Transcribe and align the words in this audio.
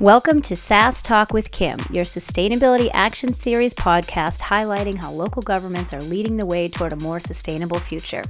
Welcome 0.00 0.40
to 0.42 0.56
SAS 0.56 1.02
Talk 1.02 1.32
with 1.32 1.52
Kim, 1.52 1.78
your 1.90 2.04
Sustainability 2.04 2.90
Action 2.94 3.32
Series 3.32 3.74
podcast 3.74 4.40
highlighting 4.40 4.96
how 4.96 5.12
local 5.12 5.42
governments 5.42 5.92
are 5.92 6.00
leading 6.00 6.38
the 6.38 6.46
way 6.46 6.68
toward 6.68 6.94
a 6.94 6.96
more 6.96 7.20
sustainable 7.20 7.78
future. 7.78 8.24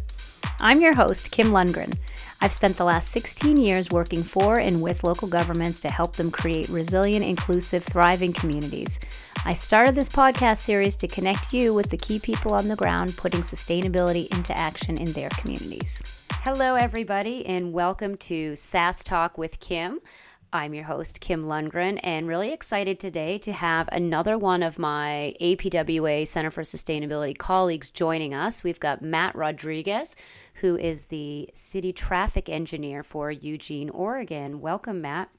I'm 0.59 0.81
your 0.81 0.93
host, 0.93 1.31
Kim 1.31 1.47
Lundgren. 1.47 1.97
I've 2.41 2.53
spent 2.53 2.77
the 2.77 2.85
last 2.85 3.11
16 3.13 3.57
years 3.57 3.91
working 3.91 4.25
for 4.25 4.59
and 4.59 4.83
with 4.83 5.05
local 5.05 5.29
governments 5.29 5.79
to 5.81 5.89
help 5.89 6.17
them 6.17 6.33
create 6.33 6.69
resilient, 6.69 7.25
inclusive, 7.25 7.85
thriving 7.85 8.33
communities. 8.33 8.99
I 9.47 9.55
started 9.55 9.95
this 9.95 10.09
podcast 10.09 10.59
series 10.59 10.97
to 10.97 11.09
connect 11.09 11.55
you 11.55 11.73
with 11.73 11.91
the 11.91 11.97
key 11.97 12.19
people 12.19 12.55
on 12.55 12.69
the 12.69 12.77
ground 12.77 13.17
putting 13.17 13.41
sustainability 13.41 14.27
into 14.37 14.57
action 14.59 14.99
in 14.99 15.13
their 15.13 15.31
communities. 15.31 16.03
Hello, 16.43 16.75
everybody, 16.75 17.47
and 17.47 17.73
welcome 17.73 18.17
to 18.17 18.57
SAS 18.57 19.05
Talk 19.05 19.39
with 19.39 19.61
Kim. 19.61 20.01
I'm 20.55 20.75
your 20.75 20.85
host, 20.85 21.21
Kim 21.21 21.47
Lundgren, 21.47 21.99
and 22.03 22.29
really 22.29 22.53
excited 22.53 23.01
today 23.01 23.39
to 23.39 23.53
have 23.53 23.89
another 23.91 24.37
one 24.37 24.63
of 24.63 24.79
my 24.79 25.35
APWA 25.41 26.29
Center 26.29 26.51
for 26.51 26.61
Sustainability 26.61 27.37
colleagues 27.39 27.89
joining 27.89 28.35
us. 28.35 28.63
We've 28.63 28.79
got 28.79 29.01
Matt 29.01 29.35
Rodriguez, 29.35 30.15
who 30.55 30.77
is 30.77 31.07
the 31.07 31.49
city 31.55 31.95
traffic 31.95 32.51
engineer 32.51 33.03
for 33.03 33.31
Eugene, 33.31 33.89
Oregon. 33.89 34.61
Welcome, 34.61 35.01
Matt. 35.01 35.31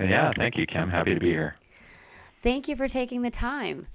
Yeah, 0.00 0.32
thank 0.36 0.56
you, 0.56 0.66
Kim. 0.66 0.90
Happy 0.90 1.14
to 1.14 1.20
be 1.20 1.30
here. 1.30 1.54
Thank 2.40 2.66
you 2.66 2.74
for 2.74 2.88
taking 2.88 3.22
the 3.22 3.30
time. 3.30 3.86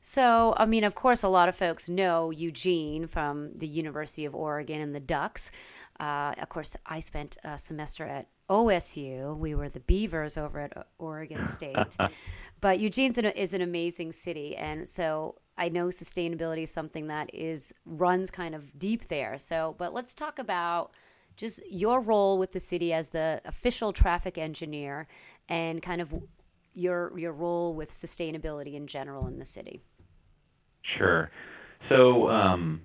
So, 0.00 0.54
I 0.56 0.66
mean, 0.66 0.84
of 0.84 0.94
course, 0.94 1.24
a 1.24 1.28
lot 1.28 1.48
of 1.48 1.56
folks 1.56 1.88
know 1.88 2.30
Eugene 2.30 3.08
from 3.08 3.50
the 3.58 3.66
University 3.66 4.24
of 4.24 4.36
Oregon 4.36 4.80
and 4.80 4.94
the 4.94 5.00
Ducks. 5.00 5.50
Uh, 5.98 6.34
of 6.40 6.48
course, 6.48 6.76
I 6.86 7.00
spent 7.00 7.38
a 7.42 7.58
semester 7.58 8.04
at 8.04 8.28
OSU. 8.48 9.36
We 9.36 9.54
were 9.54 9.68
the 9.68 9.80
Beavers 9.80 10.36
over 10.36 10.60
at 10.60 10.86
Oregon 10.98 11.44
State. 11.58 11.96
but 12.60 12.80
Eugene 12.80 13.12
is 13.12 13.54
an 13.54 13.62
amazing 13.62 14.12
city, 14.12 14.56
and 14.56 14.88
so 14.88 15.36
I 15.56 15.68
know 15.68 15.86
sustainability 15.86 16.64
is 16.64 16.70
something 16.70 17.06
that 17.08 17.32
is 17.34 17.74
runs 17.86 18.30
kind 18.30 18.54
of 18.54 18.78
deep 18.78 19.08
there. 19.08 19.38
So, 19.38 19.74
but 19.78 19.94
let's 19.94 20.14
talk 20.14 20.38
about 20.38 20.92
just 21.36 21.62
your 21.70 22.00
role 22.00 22.38
with 22.38 22.52
the 22.52 22.60
city 22.60 22.92
as 22.92 23.10
the 23.10 23.40
official 23.44 23.92
traffic 23.92 24.38
engineer 24.38 25.06
and 25.48 25.82
kind 25.82 26.00
of 26.00 26.14
your 26.74 27.16
your 27.18 27.32
role 27.32 27.74
with 27.74 27.90
sustainability 27.90 28.74
in 28.74 28.86
general 28.86 29.26
in 29.26 29.38
the 29.38 29.44
city. 29.44 29.80
Sure. 30.98 31.30
So 31.88 32.28
um, 32.28 32.82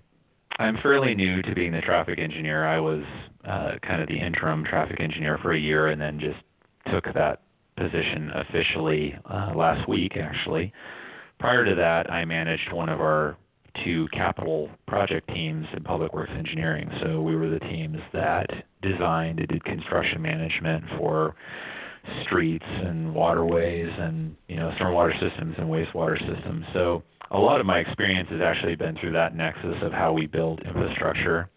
I'm 0.58 0.78
fairly 0.84 1.16
new 1.16 1.42
to 1.42 1.56
being 1.56 1.72
the 1.72 1.82
traffic 1.82 2.20
engineer. 2.20 2.66
I 2.66 2.80
was 2.80 3.04
uh, 3.45 3.72
kind 3.82 4.02
of 4.02 4.08
the 4.08 4.18
interim 4.18 4.64
traffic 4.66 5.00
engineer 5.00 5.38
for 5.42 5.54
a 5.54 5.59
year 5.59 5.88
and 5.88 6.02
then 6.02 6.20
just 6.20 6.40
took 6.92 7.06
that 7.14 7.42
position 7.78 8.32
officially 8.36 9.16
uh, 9.26 9.54
last 9.56 9.88
week, 9.88 10.18
actually. 10.18 10.73
Prior 11.40 11.64
to 11.64 11.76
that, 11.76 12.12
I 12.12 12.26
managed 12.26 12.73
one 12.73 12.90
of 12.90 13.00
our 13.00 13.38
two 13.84 14.08
capital 14.12 14.70
project 14.88 15.28
teams 15.34 15.66
in 15.76 15.84
public 15.84 16.14
works 16.14 16.32
engineering. 16.36 16.90
So 17.02 17.22
we 17.22 17.36
were 17.36 17.50
the 17.50 17.60
teams 17.60 17.98
that 18.14 18.48
designed 18.82 19.40
and 19.40 19.48
did 19.48 19.64
construction 19.64 20.22
management 20.22 20.84
for 20.98 21.36
streets 22.23 22.66
and 22.67 23.14
waterways 23.14 23.90
and 23.98 24.36
you 24.48 24.56
know 24.56 24.72
stormwater 24.80 25.14
systems 25.20 25.56
and 25.58 25.67
wastewater 25.67 26.17
systems. 26.20 26.66
So 26.73 27.04
a 27.32 27.38
lot 27.38 27.60
of 27.60 27.66
my 27.66 27.80
experience 27.80 28.30
has 28.30 28.42
actually 28.42 28.76
been 28.76 28.98
through 29.00 29.14
that 29.14 29.36
nexus 29.36 29.76
of 29.84 29.92
how 29.92 30.14
we 30.14 30.26
build 30.26 30.62
infrastructure, 30.66 31.50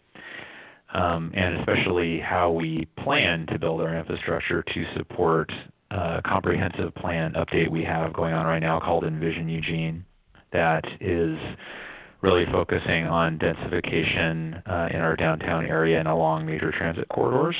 um, 0.93 1.31
and 1.33 1.59
especially 1.59 2.19
how 2.19 2.51
we 2.51 2.87
plan 3.03 3.45
to 3.51 3.59
build 3.59 3.81
our 3.81 3.97
infrastructure 3.97 4.63
to 4.63 4.83
support 4.95 5.51
a 5.91 6.21
comprehensive 6.25 6.93
plan 6.95 7.33
update 7.33 7.69
we 7.69 7.83
have 7.83 8.13
going 8.13 8.33
on 8.33 8.45
right 8.45 8.59
now 8.59 8.79
called 8.79 9.03
Envision 9.03 9.49
Eugene, 9.49 10.05
that 10.51 10.83
is 11.01 11.37
really 12.21 12.45
focusing 12.51 13.05
on 13.05 13.37
densification 13.37 14.61
uh, 14.67 14.87
in 14.93 15.01
our 15.01 15.15
downtown 15.15 15.65
area 15.65 15.99
and 15.99 16.07
along 16.07 16.45
major 16.45 16.71
transit 16.71 17.07
corridors. 17.09 17.55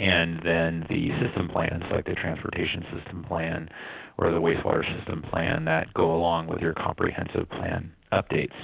And 0.00 0.40
then 0.44 0.86
the 0.88 1.08
system 1.24 1.48
plans, 1.48 1.82
like 1.90 2.04
the 2.04 2.14
transportation 2.14 2.84
system 2.94 3.24
plan, 3.24 3.68
or 4.16 4.30
the 4.32 4.40
wastewater 4.40 4.84
system 4.98 5.22
plan 5.22 5.64
that 5.64 5.92
go 5.94 6.14
along 6.14 6.46
with 6.46 6.60
your 6.60 6.74
comprehensive 6.74 7.48
plan 7.50 7.92
updates. 8.12 8.54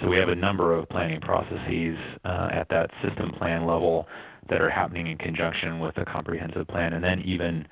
So 0.00 0.08
we 0.08 0.16
have 0.18 0.28
a 0.28 0.34
number 0.34 0.74
of 0.74 0.88
planning 0.88 1.20
processes 1.20 1.96
uh, 2.24 2.48
at 2.52 2.68
that 2.68 2.90
system 3.02 3.32
plan 3.38 3.66
level 3.66 4.06
that 4.48 4.60
are 4.60 4.70
happening 4.70 5.06
in 5.06 5.18
conjunction 5.18 5.80
with 5.80 5.94
the 5.94 6.04
comprehensive 6.04 6.68
plan, 6.68 6.92
and 6.92 7.02
then 7.02 7.20
even 7.22 7.66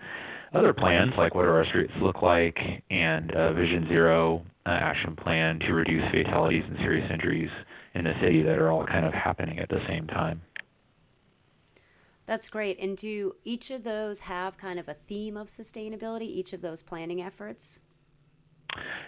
other 0.54 0.72
plans 0.72 1.12
like 1.18 1.34
what 1.34 1.42
do 1.42 1.48
our 1.48 1.66
streets 1.66 1.92
look 2.00 2.22
like 2.22 2.56
and 2.90 3.30
Vision 3.56 3.86
Zero 3.88 4.42
uh, 4.66 4.70
action 4.70 5.16
plan 5.16 5.58
to 5.60 5.72
reduce 5.72 6.04
fatalities 6.10 6.64
and 6.66 6.76
serious 6.78 7.10
injuries 7.12 7.50
in 7.94 8.04
the 8.04 8.14
city 8.22 8.42
that 8.42 8.58
are 8.58 8.70
all 8.70 8.86
kind 8.86 9.04
of 9.04 9.12
happening 9.12 9.58
at 9.58 9.68
the 9.68 9.80
same 9.88 10.06
time. 10.06 10.40
That's 12.26 12.48
great. 12.48 12.78
And 12.80 12.96
do 12.96 13.34
each 13.44 13.70
of 13.70 13.84
those 13.84 14.20
have 14.20 14.56
kind 14.56 14.78
of 14.78 14.88
a 14.88 14.94
theme 14.94 15.36
of 15.36 15.48
sustainability, 15.48 16.22
each 16.22 16.54
of 16.54 16.62
those 16.62 16.82
planning 16.82 17.20
efforts? 17.20 17.80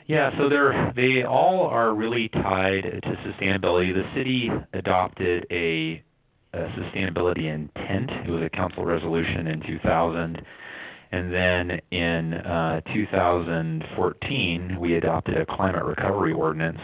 Yeah, 0.06 0.30
so 0.38 0.48
they're 0.48 0.92
they 0.94 1.24
all 1.24 1.66
are 1.66 1.92
really 1.92 2.28
tied 2.28 2.82
to 2.82 3.16
sustainability. 3.28 3.92
The 3.92 4.08
city 4.14 4.48
adopted 4.72 5.46
a, 5.50 6.00
a 6.54 6.58
sustainability 6.78 7.52
intent. 7.52 8.10
It 8.26 8.30
was 8.30 8.42
a 8.44 8.56
council 8.56 8.84
resolution 8.84 9.48
in 9.48 9.60
2000, 9.66 10.40
and 11.10 11.32
then 11.32 11.80
in 11.90 12.34
uh, 12.34 12.82
2014 12.94 14.76
we 14.78 14.96
adopted 14.96 15.38
a 15.38 15.46
climate 15.46 15.84
recovery 15.84 16.32
ordinance. 16.32 16.80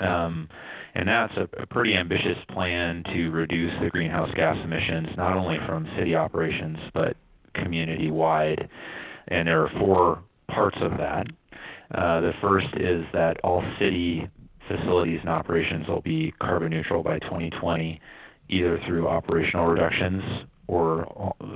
Um, 0.00 0.48
and 0.96 1.08
that's 1.08 1.34
a, 1.36 1.62
a 1.62 1.66
pretty 1.66 1.94
ambitious 1.94 2.38
plan 2.52 3.04
to 3.14 3.28
reduce 3.30 3.72
the 3.80 3.90
greenhouse 3.90 4.30
gas 4.34 4.56
emissions, 4.64 5.08
not 5.16 5.36
only 5.36 5.58
from 5.66 5.86
city 5.96 6.16
operations, 6.16 6.78
but 6.94 7.16
community 7.54 8.10
wide. 8.10 8.68
And 9.28 9.46
there 9.46 9.62
are 9.62 9.70
four 9.78 10.22
parts 10.48 10.78
of 10.80 10.92
that. 10.98 11.26
Uh, 11.94 12.20
the 12.20 12.32
first 12.40 12.66
is 12.76 13.04
that 13.12 13.36
all 13.44 13.62
city 13.78 14.28
facilities 14.68 15.20
and 15.20 15.28
operations 15.28 15.86
will 15.86 16.00
be 16.00 16.32
carbon 16.40 16.70
neutral 16.70 17.02
by 17.02 17.18
2020, 17.20 18.00
either 18.48 18.80
through 18.86 19.06
operational 19.06 19.66
reductions 19.66 20.22
or 20.66 21.34
uh, 21.40 21.46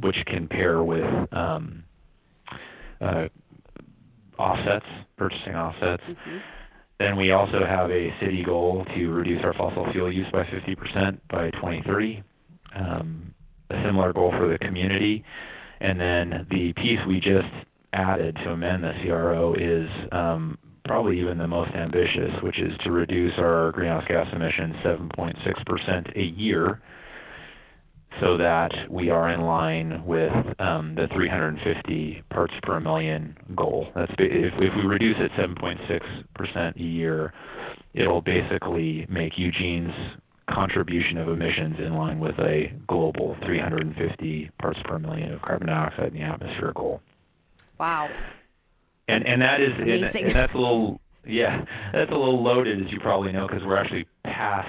which 0.00 0.16
can 0.26 0.48
pair 0.48 0.82
with 0.82 1.04
um, 1.32 1.84
uh, 3.00 3.26
offsets, 4.38 4.86
purchasing 5.16 5.54
offsets. 5.54 6.02
Mm-hmm. 6.08 6.36
Then 6.98 7.16
we 7.16 7.32
also 7.32 7.60
have 7.68 7.90
a 7.90 8.08
city 8.20 8.42
goal 8.42 8.86
to 8.94 9.08
reduce 9.08 9.44
our 9.44 9.52
fossil 9.52 9.86
fuel 9.92 10.10
use 10.10 10.26
by 10.32 10.44
50% 10.44 11.18
by 11.30 11.50
2030. 11.50 12.22
Um, 12.74 13.34
a 13.68 13.82
similar 13.84 14.12
goal 14.12 14.32
for 14.38 14.48
the 14.48 14.58
community. 14.58 15.24
And 15.80 16.00
then 16.00 16.46
the 16.50 16.72
piece 16.74 16.98
we 17.06 17.16
just 17.20 17.48
added 17.96 18.36
to 18.44 18.50
amend 18.50 18.84
the 18.84 18.92
CRO 19.02 19.54
is 19.54 19.88
um, 20.12 20.58
probably 20.84 21.18
even 21.18 21.38
the 21.38 21.48
most 21.48 21.72
ambitious, 21.74 22.30
which 22.42 22.58
is 22.58 22.72
to 22.84 22.90
reduce 22.90 23.32
our 23.38 23.72
greenhouse 23.72 24.04
gas 24.06 24.26
emissions 24.32 24.76
7.6% 24.84 26.16
a 26.16 26.22
year 26.22 26.80
so 28.20 28.36
that 28.38 28.70
we 28.88 29.10
are 29.10 29.30
in 29.30 29.42
line 29.42 30.02
with 30.04 30.32
um, 30.58 30.94
the 30.94 31.06
350 31.12 32.22
parts 32.30 32.54
per 32.62 32.80
million 32.80 33.36
goal. 33.54 33.88
That's 33.94 34.12
if, 34.18 34.54
if 34.58 34.74
we 34.74 34.82
reduce 34.82 35.16
it 35.18 35.30
7.6% 35.32 36.76
a 36.76 36.82
year, 36.82 37.32
it'll 37.94 38.22
basically 38.22 39.06
make 39.08 39.36
Eugene's 39.36 39.92
contribution 40.48 41.18
of 41.18 41.28
emissions 41.28 41.76
in 41.78 41.94
line 41.94 42.20
with 42.20 42.38
a 42.38 42.72
global 42.86 43.36
350 43.44 44.50
parts 44.60 44.78
per 44.84 44.98
million 44.98 45.32
of 45.32 45.42
carbon 45.42 45.66
dioxide 45.66 46.08
in 46.08 46.14
the 46.14 46.22
atmosphere 46.22 46.72
goal. 46.74 47.00
Wow. 47.78 48.10
And 49.08 49.26
and 49.26 49.42
that 49.42 49.60
is 49.60 49.72
and, 49.78 49.90
and 49.90 50.34
that's 50.34 50.54
a 50.54 50.58
little 50.58 51.00
yeah 51.24 51.64
that's 51.92 52.10
a 52.10 52.14
little 52.14 52.42
loaded 52.42 52.84
as 52.84 52.92
you 52.92 53.00
probably 53.00 53.32
know 53.32 53.46
because 53.46 53.64
we're 53.64 53.76
actually 53.76 54.06
past 54.24 54.68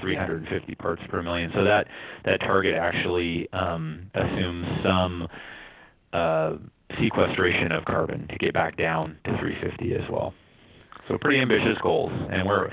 350 0.00 0.66
yes. 0.68 0.76
parts 0.78 1.02
per 1.08 1.22
million. 1.22 1.50
So 1.54 1.64
that 1.64 1.88
that 2.24 2.40
target 2.40 2.74
actually 2.74 3.50
um, 3.52 4.10
assumes 4.14 4.66
some 4.82 5.28
uh, 6.12 6.56
sequestration 7.00 7.72
of 7.72 7.84
carbon 7.84 8.28
to 8.28 8.36
get 8.36 8.52
back 8.52 8.76
down 8.76 9.18
to 9.24 9.36
350 9.38 9.94
as 9.94 10.10
well. 10.10 10.34
So 11.08 11.18
pretty 11.18 11.40
ambitious 11.40 11.78
goals, 11.82 12.12
and 12.30 12.46
we're 12.46 12.70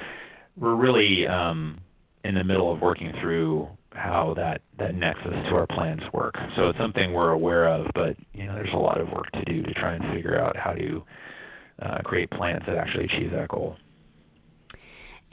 we're 0.58 0.76
really 0.76 1.28
um, 1.28 1.80
in 2.24 2.36
the 2.36 2.44
middle 2.44 2.72
of 2.72 2.82
working 2.82 3.14
through 3.22 3.70
how 3.94 4.34
that 4.36 4.62
that 4.78 4.96
nexus 4.96 5.34
to 5.50 5.56
our 5.56 5.68
plans 5.68 6.02
work. 6.14 6.36
So 6.56 6.70
it's 6.70 6.78
something 6.78 7.14
we're 7.14 7.32
aware 7.32 7.68
of, 7.68 7.88
but 7.94 8.16
you 8.34 8.46
know 8.46 8.56
there's 8.56 8.74
a 8.74 8.78
lot 8.78 9.00
of 9.00 9.12
work 9.12 9.32
to 9.34 9.44
do 9.46 9.64
to 9.64 9.74
try 9.74 9.94
and 9.94 10.14
figure 10.14 10.40
out 10.40 10.56
how 10.56 10.74
to 10.74 11.04
uh, 11.82 11.98
create 12.04 12.30
plans 12.32 12.64
that 12.68 12.78
actually 12.78 13.06
achieve 13.06 13.32
that 13.32 13.50
goal. 13.50 13.78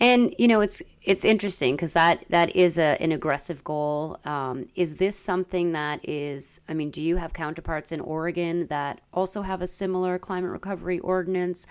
And 0.01 0.35
you 0.39 0.47
know, 0.47 0.61
it's 0.61 0.81
it's 1.03 1.25
interesting 1.25 1.75
because 1.75 1.93
that 1.95 2.25
that 2.29 2.55
is 2.55 2.79
a, 2.79 2.97
an 3.01 3.11
aggressive 3.13 3.65
goal. 3.65 4.19
Um, 4.25 4.69
is 4.77 4.97
this 4.97 5.19
something 5.19 5.73
that 5.73 6.09
is? 6.09 6.61
I 6.69 6.75
mean, 6.75 6.91
do 6.91 7.03
you 7.03 7.17
have 7.17 7.33
counterparts 7.33 7.91
in 7.91 8.01
Oregon 8.01 8.69
that 8.69 9.01
also 9.13 9.43
have 9.43 9.61
a 9.61 9.67
similar 9.67 10.19
climate 10.19 10.51
recovery 10.51 11.01
ordinance? 11.01 11.67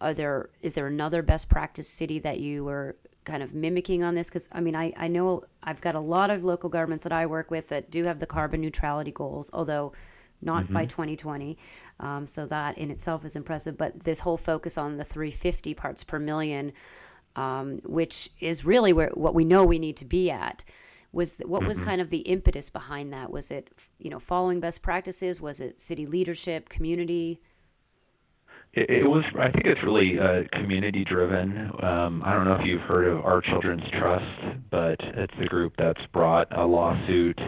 Are 0.00 0.14
there 0.14 0.50
is 0.60 0.74
there 0.74 0.86
another 0.86 1.22
best 1.22 1.48
practice 1.48 1.88
city 1.88 2.20
that 2.20 2.38
you 2.38 2.64
were 2.64 2.96
kind 3.24 3.42
of 3.42 3.54
mimicking 3.54 4.02
on 4.02 4.14
this? 4.14 4.28
Because 4.28 4.48
I 4.52 4.60
mean, 4.60 4.76
I 4.76 4.92
I 4.96 5.08
know 5.08 5.44
I've 5.62 5.80
got 5.80 5.94
a 5.94 6.00
lot 6.00 6.30
of 6.30 6.44
local 6.44 6.70
governments 6.70 7.04
that 7.04 7.12
I 7.12 7.26
work 7.26 7.50
with 7.50 7.68
that 7.68 7.90
do 7.90 8.04
have 8.04 8.18
the 8.18 8.26
carbon 8.26 8.60
neutrality 8.60 9.12
goals, 9.12 9.50
although 9.52 9.92
not 10.40 10.64
mm-hmm. 10.64 10.74
by 10.74 10.86
2020. 10.86 11.56
Um, 12.00 12.26
so 12.26 12.46
that 12.46 12.76
in 12.76 12.90
itself 12.90 13.24
is 13.24 13.36
impressive. 13.36 13.78
But 13.78 14.00
this 14.04 14.20
whole 14.20 14.36
focus 14.36 14.76
on 14.76 14.96
the 14.96 15.04
350 15.04 15.74
parts 15.74 16.02
per 16.02 16.18
million 16.18 16.72
um, 17.36 17.78
which 17.84 18.30
is 18.40 18.64
really 18.64 18.92
where 18.92 19.10
what 19.14 19.34
we 19.34 19.44
know 19.44 19.64
we 19.64 19.78
need 19.78 19.96
to 19.98 20.04
be 20.04 20.30
at. 20.30 20.64
Was 21.12 21.36
what 21.44 21.60
mm-hmm. 21.60 21.68
was 21.68 21.80
kind 21.80 22.00
of 22.00 22.10
the 22.10 22.18
impetus 22.18 22.70
behind 22.70 23.12
that? 23.12 23.30
Was 23.30 23.50
it 23.50 23.70
you 23.98 24.10
know 24.10 24.18
following 24.18 24.60
best 24.60 24.82
practices? 24.82 25.40
Was 25.40 25.60
it 25.60 25.80
city 25.80 26.06
leadership, 26.06 26.68
community? 26.68 27.40
It, 28.72 28.90
it 28.90 29.04
was. 29.04 29.24
I 29.38 29.50
think 29.50 29.66
it's 29.66 29.82
really 29.82 30.18
uh, 30.18 30.44
community 30.52 31.04
driven. 31.04 31.70
Um, 31.82 32.22
I 32.24 32.32
don't 32.32 32.44
know 32.44 32.54
if 32.54 32.66
you've 32.66 32.80
heard 32.82 33.06
of 33.06 33.24
Our 33.24 33.40
Children's 33.40 33.88
Trust, 33.90 34.58
but 34.70 34.96
it's 35.00 35.34
the 35.38 35.46
group 35.46 35.74
that's 35.76 36.04
brought 36.12 36.56
a 36.56 36.64
lawsuit. 36.64 37.38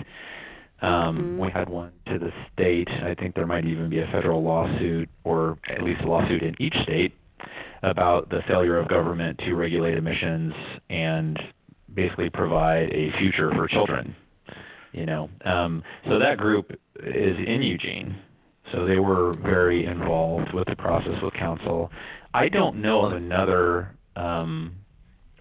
Um, 0.83 1.17
mm-hmm. 1.17 1.39
We 1.39 1.51
had 1.51 1.69
one 1.69 1.93
to 2.07 2.19
the 2.19 2.31
state. 2.53 2.89
I 2.89 3.15
think 3.15 3.35
there 3.35 3.47
might 3.47 3.65
even 3.65 3.89
be 3.89 4.01
a 4.01 4.07
federal 4.13 4.43
lawsuit, 4.43 5.09
or 5.25 5.59
at 5.71 5.83
least 5.83 6.03
a 6.03 6.07
lawsuit 6.07 6.43
in 6.43 6.55
each 6.61 6.75
state 6.83 7.15
about 7.83 8.29
the 8.31 8.41
failure 8.47 8.79
of 8.79 8.89
government 8.89 9.39
to 9.39 9.55
regulate 9.55 9.97
emissions 9.97 10.53
and 10.91 11.39
basically 11.93 12.31
provide 12.31 12.91
a 12.91 13.13
future 13.19 13.51
for 13.53 13.67
children. 13.69 14.15
You 14.93 15.07
know, 15.07 15.31
um, 15.45 15.83
so 16.07 16.19
that 16.19 16.39
group 16.39 16.71
is 16.97 17.37
in 17.39 17.63
Eugene. 17.63 18.17
So 18.75 18.87
they 18.87 18.99
were 18.99 19.33
very 19.33 19.85
involved 19.87 20.53
with 20.53 20.67
the 20.67 20.75
process 20.75 21.23
with 21.23 21.35
council. 21.35 21.93
I 22.33 22.49
don't 22.49 22.83
know 22.83 23.05
of 23.05 23.13
another 23.13 23.95
um, 24.17 24.75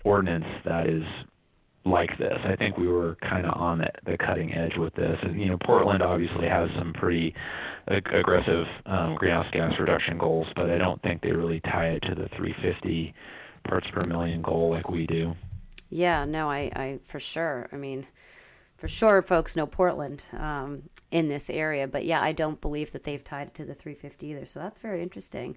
ordinance 0.04 0.46
that 0.66 0.88
is 0.88 1.04
like 1.84 2.16
this. 2.20 2.38
I 2.46 2.56
think 2.56 2.78
we 2.78 2.88
were 2.88 3.16
kind 3.16 3.48
of 3.48 3.60
on 3.60 3.80
the, 3.80 3.90
the 4.06 4.18
cutting 4.18 4.54
edge 4.54 4.78
with 4.78 4.94
this. 4.94 5.18
And, 5.24 5.42
you 5.42 5.48
know, 5.48 5.58
Portland 5.58 6.04
obviously 6.04 6.48
has 6.48 6.70
some 6.78 6.94
pretty 6.94 7.34
ag- 7.88 8.14
aggressive 8.14 8.68
um, 8.86 9.16
greenhouse 9.16 9.48
gas 9.52 9.74
reduction 9.80 10.20
goals, 10.20 10.48
but 10.56 10.70
I 10.70 10.78
don't 10.78 11.02
think 11.02 11.22
they 11.22 11.32
really 11.32 11.60
tie 11.62 11.90
it 11.90 12.02
to 12.02 12.16
the 12.16 12.30
350 12.38 13.16
parts 13.64 13.88
per 13.92 14.06
million 14.06 14.44
goal 14.44 14.70
like 14.70 14.90
we 14.90 15.08
do. 15.08 15.36
Yeah, 15.90 16.26
no, 16.26 16.50
I, 16.50 16.72
I 16.76 17.00
for 17.04 17.20
sure. 17.20 17.68
I 17.72 17.78
mean, 17.78 18.06
for 18.84 18.90
sure, 18.90 19.22
folks 19.22 19.56
know 19.56 19.66
Portland 19.66 20.26
um, 20.34 20.84
in 21.10 21.30
this 21.30 21.50
area, 21.50 21.88
but 21.88 22.04
yeah, 22.04 22.22
I 22.22 22.34
don't 22.34 22.60
believe 22.60 22.92
that 22.92 23.06
they've 23.06 23.24
tied 23.24 23.48
it 23.48 23.54
to 23.54 23.64
the 23.64 23.74
350 23.74 24.28
either. 24.28 24.46
So 24.46 24.60
that's 24.60 24.78
very 24.78 25.02
interesting. 25.02 25.56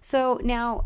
So 0.00 0.38
now, 0.44 0.84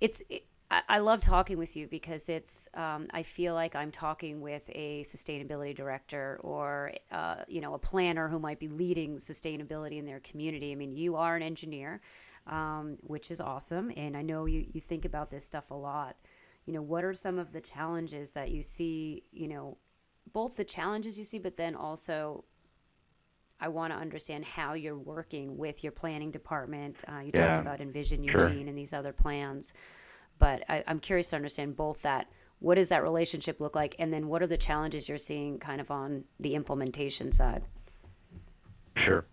it's 0.00 0.20
I, 0.68 0.82
I 0.88 0.98
love 0.98 1.20
talking 1.20 1.58
with 1.58 1.76
you 1.76 1.86
because 1.86 2.28
it's 2.28 2.68
um, 2.74 3.06
I 3.12 3.22
feel 3.22 3.54
like 3.54 3.76
I'm 3.76 3.92
talking 3.92 4.40
with 4.40 4.64
a 4.70 5.04
sustainability 5.04 5.76
director 5.76 6.40
or 6.42 6.90
uh, 7.12 7.36
you 7.46 7.60
know 7.60 7.74
a 7.74 7.78
planner 7.78 8.26
who 8.28 8.40
might 8.40 8.58
be 8.58 8.66
leading 8.66 9.18
sustainability 9.18 10.00
in 10.00 10.06
their 10.06 10.18
community. 10.18 10.72
I 10.72 10.74
mean, 10.74 10.92
you 10.92 11.14
are 11.14 11.36
an 11.36 11.42
engineer, 11.44 12.00
um, 12.48 12.98
which 13.02 13.30
is 13.30 13.40
awesome, 13.40 13.92
and 13.96 14.16
I 14.16 14.22
know 14.22 14.46
you 14.46 14.66
you 14.72 14.80
think 14.80 15.04
about 15.04 15.30
this 15.30 15.44
stuff 15.44 15.70
a 15.70 15.74
lot. 15.74 16.16
You 16.64 16.72
know, 16.72 16.82
what 16.82 17.04
are 17.04 17.14
some 17.14 17.38
of 17.38 17.52
the 17.52 17.60
challenges 17.60 18.32
that 18.32 18.50
you 18.50 18.60
see? 18.60 19.22
You 19.30 19.46
know, 19.46 19.78
both 20.32 20.56
the 20.56 20.64
challenges 20.64 21.18
you 21.18 21.24
see, 21.24 21.38
but 21.38 21.56
then 21.56 21.74
also 21.74 22.44
I 23.60 23.68
want 23.68 23.92
to 23.92 23.98
understand 23.98 24.44
how 24.44 24.74
you're 24.74 24.98
working 24.98 25.56
with 25.56 25.82
your 25.82 25.92
planning 25.92 26.30
department. 26.30 27.04
Uh, 27.08 27.20
you 27.20 27.30
yeah, 27.34 27.48
talked 27.48 27.60
about 27.62 27.80
Envision 27.80 28.22
Eugene 28.22 28.38
sure. 28.38 28.68
and 28.68 28.76
these 28.76 28.92
other 28.92 29.12
plans. 29.12 29.72
But 30.38 30.62
I, 30.68 30.84
I'm 30.86 31.00
curious 31.00 31.30
to 31.30 31.36
understand 31.36 31.76
both 31.76 32.02
that 32.02 32.28
what 32.58 32.76
does 32.76 32.88
that 32.88 33.02
relationship 33.02 33.60
look 33.60 33.74
like 33.76 33.94
and 33.98 34.12
then 34.12 34.28
what 34.28 34.42
are 34.42 34.46
the 34.46 34.56
challenges 34.56 35.08
you're 35.08 35.18
seeing 35.18 35.58
kind 35.58 35.80
of 35.80 35.90
on 35.90 36.24
the 36.40 36.54
implementation 36.54 37.32
side 37.32 37.62
sure 39.04 39.26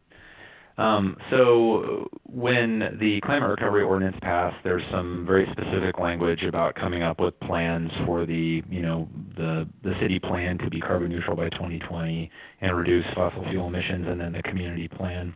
um, 0.78 1.16
so 1.30 2.08
when 2.26 2.98
the 3.00 3.20
climate 3.24 3.50
recovery 3.50 3.84
ordinance 3.84 4.18
passed 4.22 4.56
there's 4.64 4.84
some 4.92 5.24
very 5.26 5.48
specific 5.52 6.00
language 6.00 6.44
about 6.44 6.76
coming 6.76 7.04
up 7.04 7.20
with 7.20 7.40
plans 7.42 7.92
for 8.06 8.26
the 8.26 8.62
you 8.70 8.82
know 8.82 9.08
the 9.36 9.68
the 9.84 9.94
city 10.02 10.20
plan 10.20 10.58
to 10.58 10.70
be 10.70 10.80
carbon 10.80 11.10
neutral 11.10 11.36
by 11.36 11.50
2020 11.50 12.30
and 12.62 12.78
reduce 12.78 13.06
fossil 13.16 13.44
fuel 13.50 13.68
emissions 13.68 14.06
and 14.08 14.20
then 14.20 14.34
the 14.34 14.44
community 14.44 14.88
plan 14.88 15.34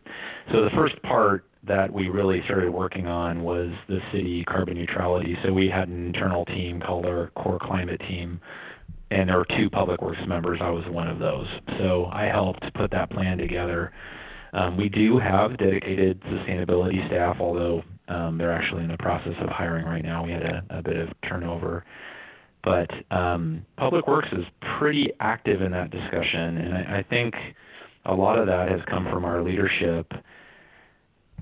so 0.52 0.62
the 0.62 0.70
first 0.74 1.00
part 1.02 1.44
that 1.66 1.92
we 1.92 2.08
really 2.08 2.40
started 2.44 2.70
working 2.70 3.06
on 3.06 3.42
was 3.42 3.70
the 3.88 3.98
city 4.12 4.44
carbon 4.44 4.76
neutrality. 4.76 5.36
So 5.44 5.52
we 5.52 5.68
had 5.68 5.88
an 5.88 6.06
internal 6.06 6.44
team 6.46 6.80
called 6.80 7.06
our 7.06 7.30
core 7.36 7.58
climate 7.60 8.00
team, 8.08 8.40
and 9.10 9.28
there 9.28 9.36
were 9.36 9.46
two 9.56 9.68
public 9.70 10.00
works 10.00 10.20
members. 10.26 10.60
I 10.62 10.70
was 10.70 10.84
one 10.88 11.08
of 11.08 11.18
those. 11.18 11.46
So 11.78 12.06
I 12.06 12.24
helped 12.24 12.62
put 12.74 12.90
that 12.92 13.10
plan 13.10 13.38
together. 13.38 13.92
Um, 14.52 14.76
we 14.76 14.88
do 14.88 15.18
have 15.18 15.58
dedicated 15.58 16.20
sustainability 16.22 17.06
staff, 17.08 17.36
although 17.40 17.82
um, 18.08 18.38
they're 18.38 18.52
actually 18.52 18.84
in 18.84 18.90
the 18.90 18.96
process 18.98 19.34
of 19.42 19.48
hiring 19.48 19.84
right 19.84 20.02
now. 20.04 20.24
We 20.24 20.32
had 20.32 20.42
a, 20.42 20.62
a 20.70 20.82
bit 20.82 20.96
of 20.96 21.08
turnover. 21.28 21.84
But 22.64 22.90
um, 23.14 23.64
Public 23.76 24.06
Works 24.08 24.28
is 24.32 24.44
pretty 24.78 25.10
active 25.20 25.62
in 25.62 25.72
that 25.72 25.90
discussion, 25.90 26.58
and 26.58 26.74
I, 26.74 26.98
I 26.98 27.06
think 27.08 27.34
a 28.04 28.14
lot 28.14 28.38
of 28.38 28.46
that 28.46 28.68
has 28.70 28.80
come 28.88 29.06
from 29.10 29.24
our 29.24 29.42
leadership 29.42 30.10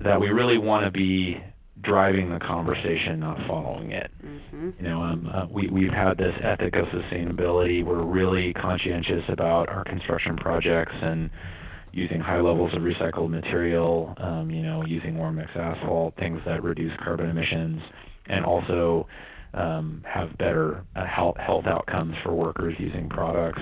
that 0.03 0.19
we 0.19 0.27
really 0.27 0.57
want 0.57 0.85
to 0.85 0.91
be 0.91 1.41
driving 1.81 2.29
the 2.29 2.39
conversation, 2.39 3.19
not 3.19 3.37
following 3.47 3.91
it. 3.91 4.11
Mm-hmm. 4.23 4.69
You 4.79 4.89
know, 4.89 5.01
um, 5.01 5.29
uh, 5.33 5.45
we 5.49 5.69
we've 5.69 5.91
had 5.91 6.17
this 6.17 6.33
ethic 6.43 6.75
of 6.75 6.85
sustainability. 6.87 7.83
We're 7.83 8.03
really 8.03 8.53
conscientious 8.53 9.23
about 9.29 9.69
our 9.69 9.83
construction 9.83 10.37
projects 10.37 10.93
and 11.01 11.29
using 11.97 12.19
high 12.19 12.39
levels 12.39 12.71
of 12.75 12.83
recycled 12.83 13.29
material. 13.29 14.13
Um, 14.17 14.51
you 14.51 14.61
know, 14.61 14.85
using 14.85 15.17
warm 15.17 15.35
mix 15.35 15.49
asphalt, 15.55 16.15
things 16.17 16.39
that 16.45 16.63
reduce 16.63 16.91
carbon 17.03 17.29
emissions, 17.29 17.81
and 18.27 18.45
also 18.45 19.07
um, 19.55 20.03
have 20.05 20.37
better 20.37 20.83
uh, 20.95 21.05
health 21.05 21.37
health 21.37 21.65
outcomes 21.65 22.13
for 22.23 22.33
workers 22.33 22.75
using 22.77 23.09
products. 23.09 23.61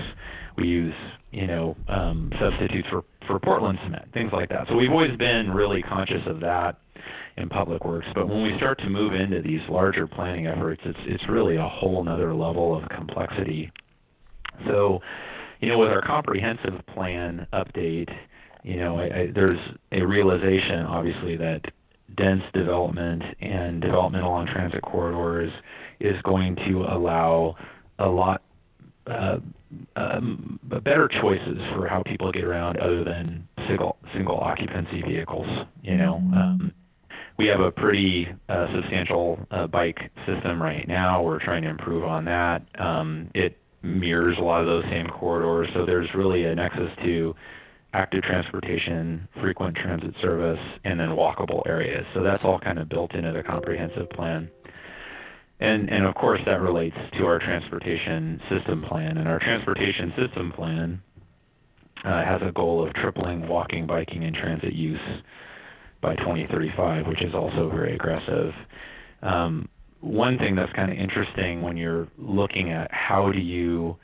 We 0.58 0.66
use 0.68 0.94
you 1.32 1.46
know 1.46 1.76
um, 1.88 2.30
substitutes 2.38 2.88
for 2.90 3.04
for 3.26 3.38
Portland 3.40 3.78
cement, 3.84 4.12
things 4.12 4.30
like 4.32 4.50
that. 4.50 4.66
So 4.68 4.76
we've 4.76 4.90
always 4.90 5.16
been 5.16 5.50
really 5.50 5.82
conscious 5.82 6.22
of 6.26 6.40
that 6.40 6.76
in 7.38 7.48
public 7.48 7.84
works. 7.84 8.06
But 8.14 8.28
when 8.28 8.42
we 8.42 8.52
start 8.58 8.78
to 8.80 8.90
move 8.90 9.14
into 9.14 9.40
these 9.40 9.60
larger 9.70 10.06
planning 10.06 10.46
efforts, 10.46 10.82
it's 10.84 10.98
it's 11.06 11.24
really 11.28 11.56
a 11.56 11.68
whole 11.68 12.04
nother 12.04 12.34
level 12.34 12.76
of 12.76 12.86
complexity. 12.90 13.72
So, 14.66 15.00
you 15.60 15.68
know, 15.68 15.78
with 15.78 15.90
our 15.90 16.02
comprehensive 16.02 16.84
plan 16.94 17.46
update, 17.52 18.10
you 18.62 18.76
know, 18.76 18.98
I, 18.98 19.04
I, 19.04 19.30
there's 19.34 19.58
a 19.92 20.02
realization, 20.02 20.80
obviously, 20.80 21.36
that 21.36 21.62
dense 22.16 22.42
development 22.52 23.22
and 23.40 23.80
development 23.80 24.24
along 24.24 24.46
transit 24.46 24.82
corridors 24.82 25.52
is 26.00 26.20
going 26.22 26.56
to 26.56 26.84
allow 26.88 27.56
a 27.98 28.06
lot 28.06 28.42
uh, 29.06 29.38
um, 29.96 30.58
better 30.84 31.08
choices 31.20 31.58
for 31.74 31.86
how 31.86 32.02
people 32.02 32.32
get 32.32 32.44
around 32.44 32.78
other 32.78 33.04
than 33.04 33.46
single 33.68 33.96
single 34.14 34.38
occupancy 34.38 35.02
vehicles. 35.02 35.48
You 35.82 35.96
know, 35.96 36.14
mm-hmm. 36.22 36.34
um, 36.34 36.72
we 37.38 37.46
have 37.46 37.60
a 37.60 37.70
pretty 37.70 38.28
uh, 38.48 38.66
substantial 38.74 39.46
uh, 39.50 39.66
bike 39.66 40.10
system 40.26 40.60
right 40.62 40.86
now. 40.88 41.22
We're 41.22 41.42
trying 41.42 41.62
to 41.62 41.68
improve 41.68 42.04
on 42.04 42.24
that. 42.26 42.62
Um, 42.78 43.30
it 43.34 43.58
mirrors 43.86 44.36
a 44.38 44.42
lot 44.42 44.60
of 44.60 44.66
those 44.66 44.84
same 44.90 45.06
corridors, 45.06 45.68
so 45.74 45.86
there's 45.86 46.08
really 46.14 46.44
a 46.44 46.54
nexus 46.54 46.90
to 47.04 47.34
active 47.92 48.22
transportation, 48.22 49.26
frequent 49.40 49.76
transit 49.76 50.14
service, 50.20 50.58
and 50.84 51.00
then 51.00 51.10
walkable 51.10 51.62
areas. 51.66 52.06
So 52.14 52.22
that's 52.22 52.44
all 52.44 52.58
kind 52.58 52.78
of 52.78 52.88
built 52.88 53.14
into 53.14 53.32
the 53.32 53.42
comprehensive 53.42 54.10
plan. 54.10 54.50
And, 55.60 55.88
and 55.88 56.04
of 56.04 56.14
course, 56.14 56.40
that 56.44 56.60
relates 56.60 56.96
to 57.18 57.24
our 57.24 57.38
transportation 57.38 58.40
system 58.50 58.82
plan. 58.82 59.16
And 59.16 59.26
our 59.26 59.38
transportation 59.38 60.12
system 60.16 60.52
plan 60.52 61.02
uh, 62.04 62.24
has 62.24 62.42
a 62.42 62.52
goal 62.52 62.86
of 62.86 62.92
tripling 62.94 63.48
walking, 63.48 63.86
biking, 63.86 64.24
and 64.24 64.36
transit 64.36 64.74
use 64.74 65.00
by 66.02 66.14
2035, 66.16 67.06
which 67.06 67.22
is 67.22 67.34
also 67.34 67.70
very 67.70 67.94
aggressive. 67.94 68.52
Um, 69.22 69.68
one 70.06 70.38
thing 70.38 70.54
that's 70.54 70.72
kind 70.72 70.90
of 70.90 70.96
interesting 70.96 71.62
when 71.62 71.76
you're 71.76 72.08
looking 72.18 72.70
at 72.72 72.90
how 72.92 73.32
do 73.32 73.38
you 73.38 73.96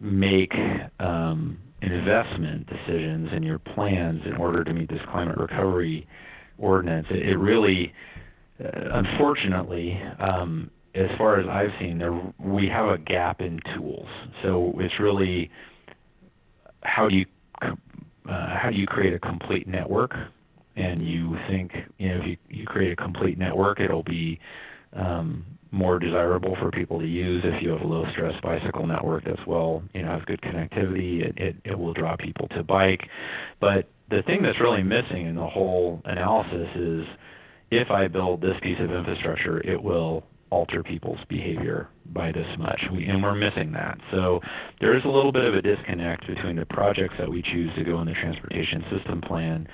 make 0.00 0.52
um, 1.00 1.58
investment 1.82 2.66
decisions 2.66 3.30
in 3.34 3.42
your 3.42 3.58
plans 3.58 4.22
in 4.26 4.34
order 4.34 4.64
to 4.64 4.72
meet 4.72 4.88
this 4.88 5.00
climate 5.10 5.36
recovery 5.38 6.06
ordinance, 6.58 7.06
it, 7.10 7.28
it 7.28 7.36
really 7.36 7.92
uh, 8.62 8.68
unfortunately, 8.92 10.00
um, 10.18 10.70
as 10.94 11.08
far 11.18 11.38
as 11.38 11.46
I've 11.46 11.78
seen, 11.78 11.98
there 11.98 12.18
we 12.38 12.68
have 12.68 12.88
a 12.88 12.98
gap 12.98 13.40
in 13.40 13.60
tools. 13.74 14.08
So 14.42 14.72
it's 14.78 14.98
really 14.98 15.50
how 16.82 17.08
do 17.08 17.16
you 17.16 17.26
uh, 17.60 17.74
how 18.26 18.70
do 18.70 18.76
you 18.76 18.86
create 18.86 19.12
a 19.12 19.18
complete 19.18 19.68
network? 19.68 20.12
And 20.76 21.06
you 21.06 21.36
think 21.48 21.72
you 21.98 22.08
know 22.08 22.20
if 22.20 22.26
you, 22.26 22.36
you 22.48 22.66
create 22.66 22.92
a 22.92 22.96
complete 22.96 23.38
network, 23.38 23.80
it'll 23.80 24.02
be 24.02 24.38
um, 24.92 25.44
more 25.70 25.98
desirable 25.98 26.56
for 26.60 26.70
people 26.70 26.98
to 27.00 27.06
use 27.06 27.42
if 27.44 27.62
you 27.62 27.70
have 27.70 27.80
a 27.80 27.86
low 27.86 28.04
stress 28.12 28.34
bicycle 28.42 28.86
network 28.86 29.24
that's 29.24 29.44
well 29.46 29.82
you 29.94 30.02
know 30.02 30.08
has 30.08 30.22
good 30.26 30.40
connectivity. 30.42 31.22
It, 31.22 31.34
it 31.36 31.56
it 31.64 31.78
will 31.78 31.92
draw 31.92 32.16
people 32.16 32.48
to 32.48 32.62
bike, 32.62 33.00
but 33.60 33.88
the 34.10 34.22
thing 34.22 34.42
that's 34.42 34.60
really 34.60 34.82
missing 34.82 35.26
in 35.26 35.34
the 35.34 35.46
whole 35.46 36.00
analysis 36.04 36.68
is 36.76 37.04
if 37.70 37.90
I 37.90 38.06
build 38.06 38.40
this 38.40 38.54
piece 38.62 38.78
of 38.80 38.92
infrastructure, 38.92 39.60
it 39.68 39.82
will 39.82 40.24
alter 40.50 40.82
people's 40.82 41.18
behavior 41.28 41.88
by 42.12 42.30
this 42.30 42.46
much. 42.58 42.80
We, 42.92 43.04
and 43.06 43.22
we're 43.22 43.34
missing 43.34 43.72
that. 43.72 43.98
So 44.12 44.40
there 44.80 44.96
is 44.96 45.04
a 45.04 45.08
little 45.08 45.32
bit 45.32 45.44
of 45.44 45.54
a 45.54 45.62
disconnect 45.62 46.26
between 46.26 46.56
the 46.56 46.66
projects 46.66 47.14
that 47.18 47.28
we 47.28 47.42
choose 47.42 47.70
to 47.76 47.84
go 47.84 48.00
in 48.00 48.06
the 48.06 48.14
transportation 48.14 48.84
system 48.96 49.20
plan 49.20 49.66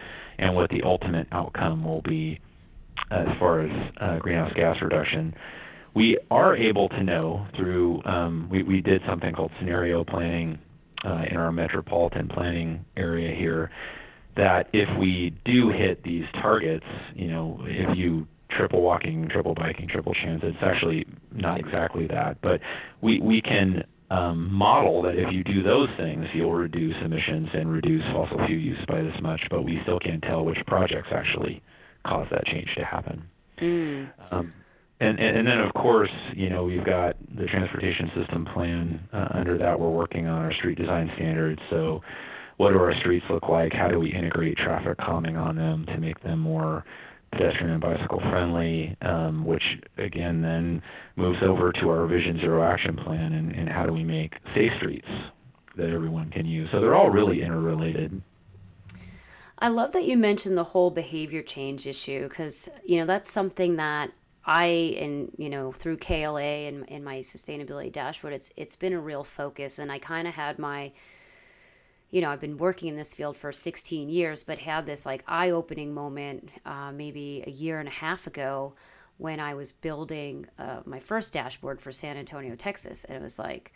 and 0.43 0.57
what 0.57 0.71
the 0.71 0.83
ultimate 0.83 1.29
outcome 1.31 1.85
will 1.85 2.03
be 2.03 2.41
as 3.11 3.29
far 3.39 3.61
as 3.61 3.93
uh, 3.99 4.19
greenhouse 4.19 4.53
gas 4.55 4.83
reduction. 4.83 5.35
We 5.95 6.19
are 6.31 6.57
able 6.57 6.89
to 6.89 7.03
know 7.03 7.47
through, 7.55 8.03
um, 8.05 8.49
we, 8.51 8.63
we 8.63 8.81
did 8.81 9.03
something 9.07 9.35
called 9.35 9.53
scenario 9.59 10.05
planning 10.05 10.59
uh, 11.05 11.25
in 11.31 11.37
our 11.37 11.53
metropolitan 11.53 12.29
planning 12.29 12.85
area 12.97 13.35
here 13.35 13.71
that 14.35 14.69
if 14.73 14.89
we 14.99 15.33
do 15.45 15.69
hit 15.69 16.03
these 16.03 16.25
targets, 16.33 16.87
you 17.15 17.29
know, 17.29 17.61
if 17.65 17.97
you 17.97 18.27
triple 18.49 18.83
walking, 18.83 19.29
triple 19.29 19.55
biking, 19.55 19.89
triple 19.89 20.15
transit. 20.15 20.55
It's 20.55 20.63
actually 20.63 21.07
not 21.31 21.61
exactly 21.61 22.07
that, 22.09 22.41
but 22.41 22.61
we 23.01 23.21
we 23.21 23.41
can 23.41 23.85
um, 24.13 24.53
model 24.53 25.01
that 25.03 25.17
if 25.17 25.33
you 25.33 25.43
do 25.43 25.63
those 25.63 25.89
things, 25.97 26.27
you'll 26.35 26.53
reduce 26.53 26.95
emissions 27.03 27.47
and 27.55 27.73
reduce 27.73 28.05
fossil 28.13 28.37
fuel 28.47 28.61
use 28.61 28.85
by 28.87 29.01
this 29.01 29.15
much. 29.23 29.41
But 29.49 29.63
we 29.63 29.81
still 29.83 29.99
can't 29.99 30.23
tell 30.23 30.45
which 30.45 30.59
projects 30.67 31.09
actually 31.11 31.63
cause 32.07 32.27
that 32.31 32.45
change 32.45 32.69
to 32.77 32.85
happen. 32.85 33.23
Mm. 33.59 34.11
Um, 34.31 34.53
and, 35.01 35.19
and, 35.19 35.39
and 35.39 35.47
then 35.47 35.61
of 35.61 35.73
course, 35.73 36.11
you 36.35 36.51
know, 36.51 36.65
we've 36.65 36.85
got 36.85 37.17
the 37.35 37.47
transportation 37.47 38.11
system 38.15 38.45
plan. 38.53 39.09
Uh, 39.15 39.29
under 39.31 39.57
that, 39.57 39.81
we're 39.81 39.89
working 39.89 40.27
on 40.27 40.43
our 40.43 40.53
street 40.53 40.77
design 40.77 41.11
standards. 41.17 41.61
So, 41.71 42.03
what 42.59 42.73
do 42.73 42.79
our 42.79 42.95
streets 43.01 43.25
look 43.31 43.49
like? 43.49 43.73
How 43.73 43.89
do 43.89 43.99
we 43.99 44.13
integrate 44.13 44.59
traffic 44.59 44.99
calming 44.99 45.37
on 45.37 45.57
them 45.57 45.87
to 45.87 45.97
make 45.99 46.23
them 46.23 46.39
more 46.39 46.85
pedestrian 47.33 47.71
and 47.71 47.81
bicycle 47.81 48.21
friendly, 48.21 48.97
um, 49.03 49.45
which 49.45 49.63
again 49.99 50.43
then 50.43 50.83
moves 51.17 51.39
over 51.43 51.73
to 51.73 51.89
our 51.89 52.07
Vision 52.07 52.39
Zero 52.39 52.63
action 52.63 52.97
plan 52.97 53.33
and, 53.33 53.53
and 53.53 53.69
how 53.69 53.87
do 53.87 53.93
we 53.93 54.05
make 54.05 54.35
safe 54.55 54.73
streets 54.77 55.09
that 55.77 55.91
everyone 55.91 56.31
can 56.31 56.47
use. 56.47 56.69
So 56.71 56.81
they're 56.81 56.95
all 56.95 57.11
really 57.11 57.43
interrelated. 57.43 58.23
I 59.59 59.69
love 59.69 59.93
that 59.93 60.05
you 60.05 60.17
mentioned 60.17 60.59
the 60.59 60.65
whole 60.65 60.91
behavior 60.91 61.43
change 61.43 61.87
issue 61.87 62.29
because 62.29 62.69
you 62.85 62.99
know 62.99 63.07
that's 63.07 63.31
something 63.31 63.77
that 63.77 64.13
I 64.45 64.97
and 64.99 65.33
you 65.39 65.49
know 65.49 65.73
through 65.73 65.99
KLA 65.99 66.67
and 66.69 66.85
in 66.89 67.05
my 67.05 67.19
sustainability 67.19 67.93
dashboard, 67.93 68.35
it's 68.35 68.53
it's 68.57 68.77
been 68.77 68.93
a 68.93 69.01
real 69.01 69.25
focus, 69.25 69.79
and 69.79 69.91
I 69.91 69.99
kind 69.99 70.27
of 70.27 70.35
had 70.35 70.59
my 70.59 70.93
you 72.13 72.21
know, 72.21 72.31
I've 72.31 72.41
been 72.41 72.59
working 72.59 72.91
in 72.91 72.97
this 72.97 73.15
field 73.15 73.39
for 73.39 73.51
16 73.51 74.11
years, 74.11 74.45
but 74.45 74.59
had 74.59 74.85
this 74.85 75.07
like 75.07 75.25
eye 75.27 75.51
opening 75.51 75.95
moment 75.95 76.51
uh, 76.67 76.93
maybe 76.93 77.43
a 77.47 77.51
year 77.51 77.81
and 77.81 77.89
a 77.89 77.93
half 77.93 78.27
ago 78.27 78.75
when 79.17 79.41
I 79.41 79.55
was 79.55 79.73
building 79.73 80.47
uh, 80.59 80.81
my 80.85 81.01
first 81.01 81.33
dashboard 81.33 81.81
for 81.81 81.91
San 81.91 82.19
Antonio, 82.19 82.55
Texas. 82.55 83.05
And 83.05 83.17
it 83.17 83.23
was 83.23 83.39
like, 83.39 83.73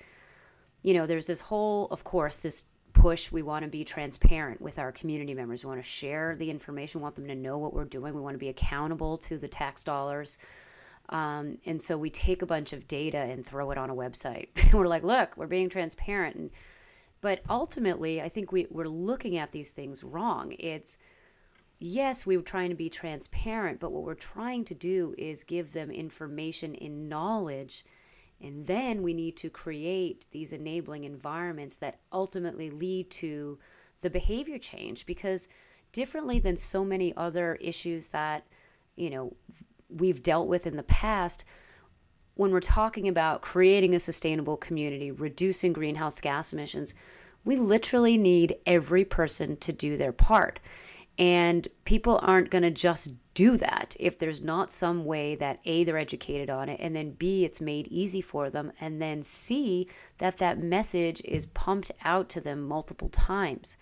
you 0.82 0.92
know, 0.92 1.06
there's 1.06 1.26
this 1.26 1.40
whole, 1.40 1.88
of 1.90 2.04
course, 2.04 2.40
this 2.40 2.66
push. 2.92 3.32
We 3.32 3.40
want 3.40 3.64
to 3.64 3.70
be 3.70 3.84
transparent 3.84 4.60
with 4.60 4.78
our 4.78 4.92
community 4.92 5.32
members. 5.32 5.64
We 5.64 5.68
want 5.68 5.82
to 5.82 5.88
share 5.88 6.36
the 6.36 6.50
information, 6.50 7.00
we 7.00 7.04
want 7.04 7.16
them 7.16 7.28
to 7.28 7.34
know 7.34 7.56
what 7.56 7.72
we're 7.72 7.84
doing. 7.86 8.14
We 8.14 8.20
want 8.20 8.34
to 8.34 8.38
be 8.38 8.50
accountable 8.50 9.16
to 9.18 9.38
the 9.38 9.48
tax 9.48 9.82
dollars. 9.82 10.38
Um, 11.08 11.56
and 11.64 11.80
so 11.80 11.96
we 11.96 12.10
take 12.10 12.42
a 12.42 12.46
bunch 12.46 12.74
of 12.74 12.86
data 12.86 13.18
and 13.18 13.46
throw 13.46 13.70
it 13.70 13.78
on 13.78 13.88
a 13.88 13.94
website. 13.94 14.48
we're 14.74 14.88
like, 14.88 15.04
look, 15.04 15.36
we're 15.36 15.46
being 15.46 15.70
transparent. 15.70 16.36
And 16.36 16.50
but 17.26 17.40
ultimately, 17.50 18.22
I 18.22 18.28
think 18.28 18.52
we, 18.52 18.68
we're 18.70 18.86
looking 18.86 19.36
at 19.36 19.50
these 19.50 19.72
things 19.72 20.04
wrong. 20.04 20.54
It's, 20.60 20.96
yes, 21.80 22.24
we 22.24 22.36
are 22.36 22.40
trying 22.40 22.70
to 22.70 22.76
be 22.76 22.88
transparent, 22.88 23.80
but 23.80 23.90
what 23.90 24.04
we're 24.04 24.14
trying 24.14 24.64
to 24.66 24.76
do 24.76 25.12
is 25.18 25.42
give 25.42 25.72
them 25.72 25.90
information 25.90 26.76
and 26.76 27.08
knowledge. 27.08 27.84
And 28.40 28.64
then 28.64 29.02
we 29.02 29.12
need 29.12 29.36
to 29.38 29.50
create 29.50 30.28
these 30.30 30.52
enabling 30.52 31.02
environments 31.02 31.74
that 31.78 31.98
ultimately 32.12 32.70
lead 32.70 33.10
to 33.10 33.58
the 34.02 34.10
behavior 34.10 34.58
change 34.58 35.04
because 35.04 35.48
differently 35.90 36.38
than 36.38 36.56
so 36.56 36.84
many 36.84 37.12
other 37.16 37.56
issues 37.56 38.06
that, 38.10 38.46
you 38.94 39.10
know, 39.10 39.34
we've 39.88 40.22
dealt 40.22 40.46
with 40.46 40.64
in 40.64 40.76
the 40.76 40.84
past, 40.84 41.44
when 42.36 42.50
we're 42.52 42.60
talking 42.60 43.08
about 43.08 43.42
creating 43.42 43.94
a 43.94 44.00
sustainable 44.00 44.56
community, 44.56 45.10
reducing 45.10 45.72
greenhouse 45.72 46.20
gas 46.20 46.52
emissions, 46.52 46.94
we 47.44 47.56
literally 47.56 48.18
need 48.18 48.56
every 48.66 49.04
person 49.04 49.56
to 49.56 49.72
do 49.72 49.96
their 49.96 50.12
part. 50.12 50.60
And 51.18 51.66
people 51.86 52.20
aren't 52.22 52.50
going 52.50 52.62
to 52.62 52.70
just 52.70 53.14
do 53.32 53.56
that 53.56 53.96
if 53.98 54.18
there's 54.18 54.42
not 54.42 54.70
some 54.70 55.04
way 55.06 55.34
that 55.36 55.60
A, 55.64 55.84
they're 55.84 55.96
educated 55.96 56.50
on 56.50 56.68
it, 56.68 56.78
and 56.80 56.94
then 56.94 57.12
B, 57.12 57.44
it's 57.44 57.60
made 57.60 57.86
easy 57.88 58.20
for 58.20 58.50
them, 58.50 58.72
and 58.80 59.00
then 59.00 59.22
C, 59.22 59.88
that 60.18 60.38
that 60.38 60.62
message 60.62 61.22
is 61.24 61.46
pumped 61.46 61.90
out 62.04 62.28
to 62.30 62.40
them 62.40 62.62
multiple 62.62 63.08
times 63.10 63.76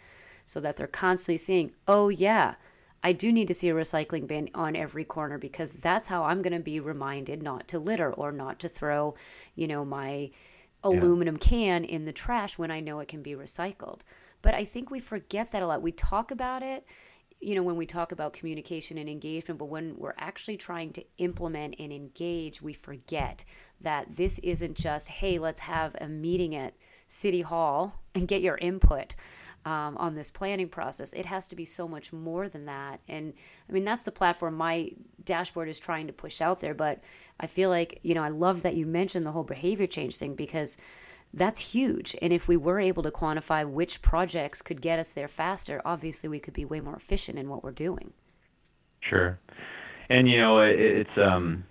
so 0.45 0.61
that 0.61 0.77
they're 0.77 0.87
constantly 0.87 1.37
seeing, 1.37 1.73
oh, 1.89 2.09
yeah, 2.09 2.55
I 3.05 3.13
do 3.13 3.31
need 3.31 3.49
to 3.49 3.55
see 3.55 3.69
a 3.69 3.75
recycling 3.75 4.27
bin 4.27 4.49
on 4.55 4.75
every 4.75 5.05
corner 5.05 5.37
because 5.37 5.73
that's 5.73 6.09
how 6.09 6.25
I'm 6.25 6.41
going 6.41 6.55
to 6.55 6.59
be 6.59 6.81
reminded 6.81 7.43
not 7.43 7.69
to 7.69 7.79
litter 7.79 8.11
or 8.15 8.33
not 8.33 8.59
to 8.61 8.69
throw, 8.69 9.15
you 9.55 9.69
know, 9.69 9.85
my 9.85 10.31
aluminum 10.83 11.37
can 11.37 11.85
in 11.85 12.07
the 12.07 12.13
trash 12.13 12.57
when 12.57 12.71
I 12.71 12.81
know 12.81 13.01
it 13.01 13.09
can 13.09 13.23
be 13.23 13.33
recycled. 13.33 14.01
But 14.41 14.55
I 14.55 14.65
think 14.65 14.91
we 14.91 15.01
forget 15.01 15.53
that 15.53 15.63
a 15.63 15.67
lot. 15.67 15.83
We 15.83 15.93
talk 15.93 16.31
about 16.31 16.63
it, 16.63 16.87
you 17.41 17.55
know, 17.55 17.63
when 17.63 17.77
we 17.77 17.85
talk 17.85 18.13
about 18.13 18.33
communication 18.33 18.97
and 18.97 19.09
engagement, 19.09 19.59
but 19.59 19.67
when 19.67 19.97
we're 19.99 20.15
actually 20.17 20.57
trying 20.57 20.91
to 20.95 21.05
implement 21.19 21.77
and 21.79 21.93
engage, 21.93 22.63
we 22.63 22.73
forget 22.73 23.45
that 23.83 24.17
this 24.17 24.39
isn't 24.39 24.75
just, 24.75 25.09
hey, 25.09 25.39
let's 25.39 25.61
have 25.61 25.95
a 26.01 26.09
meeting 26.09 26.55
at 26.55 26.73
City 27.07 27.43
Hall 27.43 28.01
and 28.15 28.27
get 28.27 28.41
your 28.41 28.57
input 28.57 29.15
um, 29.65 29.97
on 29.97 30.15
this 30.15 30.31
planning 30.31 30.69
process. 30.69 31.13
It 31.13 31.27
has 31.27 31.49
to 31.49 31.57
be 31.57 31.65
so 31.65 31.89
much 31.89 32.13
more 32.13 32.49
than 32.49 32.67
that. 32.67 33.01
And 33.09 33.33
I 33.69 33.73
mean, 33.73 33.85
that's 33.85 34.05
the 34.05 34.13
platform 34.13 34.55
my 34.55 34.91
dashboard 35.25 35.69
is 35.69 35.79
trying 35.79 36.07
to 36.07 36.13
push 36.13 36.41
out 36.41 36.61
there. 36.61 36.75
But 36.75 37.03
I 37.41 37.47
feel 37.47 37.71
like, 37.71 38.01
you 38.03 38.15
know, 38.15 38.23
I 38.23 38.29
love 38.29 38.63
that 38.63 38.77
you 38.77 38.87
mentioned 38.87 39.25
the 39.25 39.33
whole 39.33 39.45
behavior 39.45 39.87
change 39.87 40.17
thing 40.17 40.35
because 40.35 40.79
that's 41.33 41.59
huge. 41.59 42.15
And 42.23 42.33
if 42.33 42.47
we 42.47 42.57
were 42.57 42.79
able 42.79 43.03
to 43.03 43.11
quantify 43.11 43.69
which 43.69 44.03
projects 44.03 44.63
could 44.63 44.81
get 44.81 44.99
us 44.99 45.13
there 45.13 45.29
faster, 45.29 45.83
obviously 45.85 46.29
we 46.29 46.39
could 46.39 46.55
be 46.55 46.65
way 46.65 46.81
more 46.81 46.97
efficient 46.97 47.39
in 47.39 47.49
what 47.49 47.65
we're 47.65 47.73
doing. 47.73 48.13
Sure. 49.01 49.39
And, 50.09 50.29
you 50.29 50.39
know, 50.39 50.61
it, 50.61 50.79
it's, 50.79 51.19
um, 51.19 51.65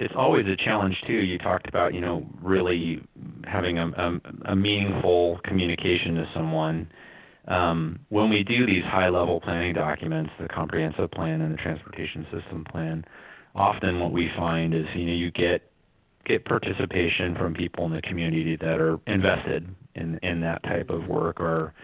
it's 0.00 0.14
always 0.16 0.46
a 0.46 0.56
challenge 0.56 0.96
too. 1.06 1.12
You 1.12 1.38
talked 1.38 1.68
about 1.68 1.94
you 1.94 2.00
know 2.00 2.26
really 2.42 3.06
having 3.44 3.78
a, 3.78 3.88
a, 3.88 4.52
a 4.52 4.56
meaningful 4.56 5.38
communication 5.44 6.14
to 6.16 6.26
someone. 6.34 6.90
Um, 7.48 8.00
when 8.08 8.30
we 8.30 8.42
do 8.42 8.66
these 8.66 8.84
high 8.84 9.08
level 9.08 9.40
planning 9.40 9.74
documents, 9.74 10.30
the 10.40 10.48
comprehensive 10.48 11.10
plan 11.10 11.40
and 11.42 11.52
the 11.52 11.58
transportation 11.58 12.26
system 12.32 12.64
plan, 12.70 13.04
often 13.54 14.00
what 14.00 14.12
we 14.12 14.30
find 14.36 14.74
is 14.74 14.86
you 14.94 15.06
know 15.06 15.12
you 15.12 15.30
get 15.30 15.70
get 16.24 16.44
participation 16.44 17.34
from 17.36 17.54
people 17.54 17.84
in 17.86 17.92
the 17.92 18.02
community 18.02 18.56
that 18.56 18.80
are 18.80 18.98
invested 19.06 19.68
in 19.96 20.18
in 20.22 20.40
that 20.40 20.62
type 20.62 20.88
of 20.88 21.06
work 21.08 21.40
or 21.40 21.74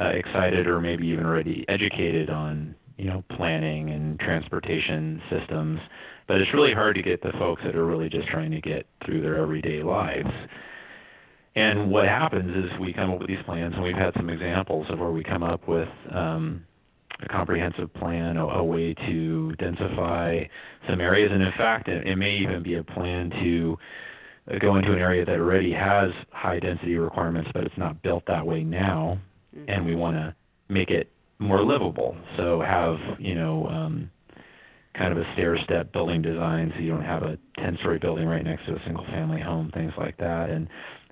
uh, 0.00 0.08
excited 0.08 0.66
or 0.66 0.80
maybe 0.80 1.06
even 1.06 1.26
already 1.26 1.64
educated 1.68 2.30
on 2.30 2.74
you 2.96 3.06
know 3.06 3.24
planning 3.36 3.90
and 3.90 4.18
transportation 4.20 5.20
systems 5.30 5.80
but 6.26 6.40
it's 6.40 6.52
really 6.52 6.74
hard 6.74 6.96
to 6.96 7.02
get 7.02 7.22
the 7.22 7.32
folks 7.38 7.62
that 7.64 7.76
are 7.76 7.86
really 7.86 8.08
just 8.08 8.28
trying 8.28 8.50
to 8.50 8.60
get 8.60 8.86
through 9.04 9.22
their 9.22 9.36
everyday 9.36 9.82
lives. 9.82 10.28
And 11.54 11.90
what 11.90 12.06
happens 12.06 12.50
is 12.64 12.78
we 12.80 12.92
come 12.92 13.10
up 13.10 13.20
with 13.20 13.28
these 13.28 13.42
plans, 13.46 13.74
and 13.74 13.82
we've 13.82 13.96
had 13.96 14.12
some 14.16 14.28
examples 14.28 14.86
of 14.90 14.98
where 14.98 15.10
we 15.10 15.22
come 15.22 15.42
up 15.42 15.66
with 15.68 15.88
um, 16.12 16.64
a 17.22 17.28
comprehensive 17.28 17.94
plan, 17.94 18.36
a, 18.36 18.44
a, 18.44 18.64
way 18.64 18.92
to 18.92 19.54
densify 19.58 20.46
some 20.88 21.00
areas. 21.00 21.30
And 21.32 21.42
in 21.42 21.52
fact, 21.56 21.88
it, 21.88 22.06
it, 22.06 22.16
may 22.16 22.36
even 22.36 22.62
be 22.62 22.74
a 22.74 22.82
plan 22.82 23.30
to 23.42 23.78
go 24.60 24.76
into 24.76 24.92
an 24.92 24.98
area 24.98 25.24
that 25.24 25.36
already 25.36 25.72
has 25.72 26.10
high 26.30 26.58
density 26.58 26.96
requirements, 26.96 27.50
but 27.54 27.64
it's 27.64 27.78
not 27.78 28.02
built 28.02 28.24
that 28.26 28.46
way 28.46 28.62
now, 28.62 29.18
mm-hmm. 29.56 29.70
and 29.70 29.86
we 29.86 29.94
want 29.94 30.16
to 30.16 30.34
make 30.68 30.90
it 30.90 31.10
more 31.38 31.64
livable. 31.64 32.16
So 32.36 32.60
have 32.60 32.96
you 33.18 33.34
know 33.34 33.66
um, 33.66 34.10
kind 34.96 35.12
of 35.12 35.18
a 35.18 35.32
stair 35.34 35.58
step 35.64 35.92
building 35.92 36.22
design, 36.22 36.72
so 36.74 36.80
you 36.80 36.90
don't 36.90 37.04
have 37.04 37.22
a 37.22 37.38
10 37.58 37.76
story 37.80 37.98
building 37.98 38.26
right 38.26 38.44
next 38.44 38.66
to 38.66 38.72
a 38.72 38.82
single 38.84 39.04
family 39.06 39.40
home, 39.40 39.70
things 39.74 39.92
like 39.98 40.16
that. 40.18 40.50
And 40.50 40.68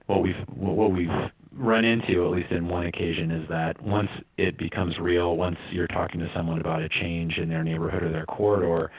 what 0.06 0.22
we've 0.22 0.34
what 0.54 0.92
we've 0.92 1.08
run 1.52 1.84
into, 1.84 2.24
at 2.24 2.30
least 2.30 2.50
in 2.50 2.68
one 2.68 2.86
occasion, 2.86 3.30
is 3.30 3.48
that 3.48 3.80
once 3.82 4.08
it 4.36 4.58
becomes 4.58 4.98
real, 4.98 5.36
once 5.36 5.56
you're 5.70 5.86
talking 5.86 6.20
to 6.20 6.30
someone 6.34 6.60
about 6.60 6.82
a 6.82 6.88
change 6.88 7.38
in 7.38 7.48
their 7.48 7.62
neighborhood 7.62 8.02
or 8.02 8.10
their 8.10 8.26
corridor, 8.26 8.90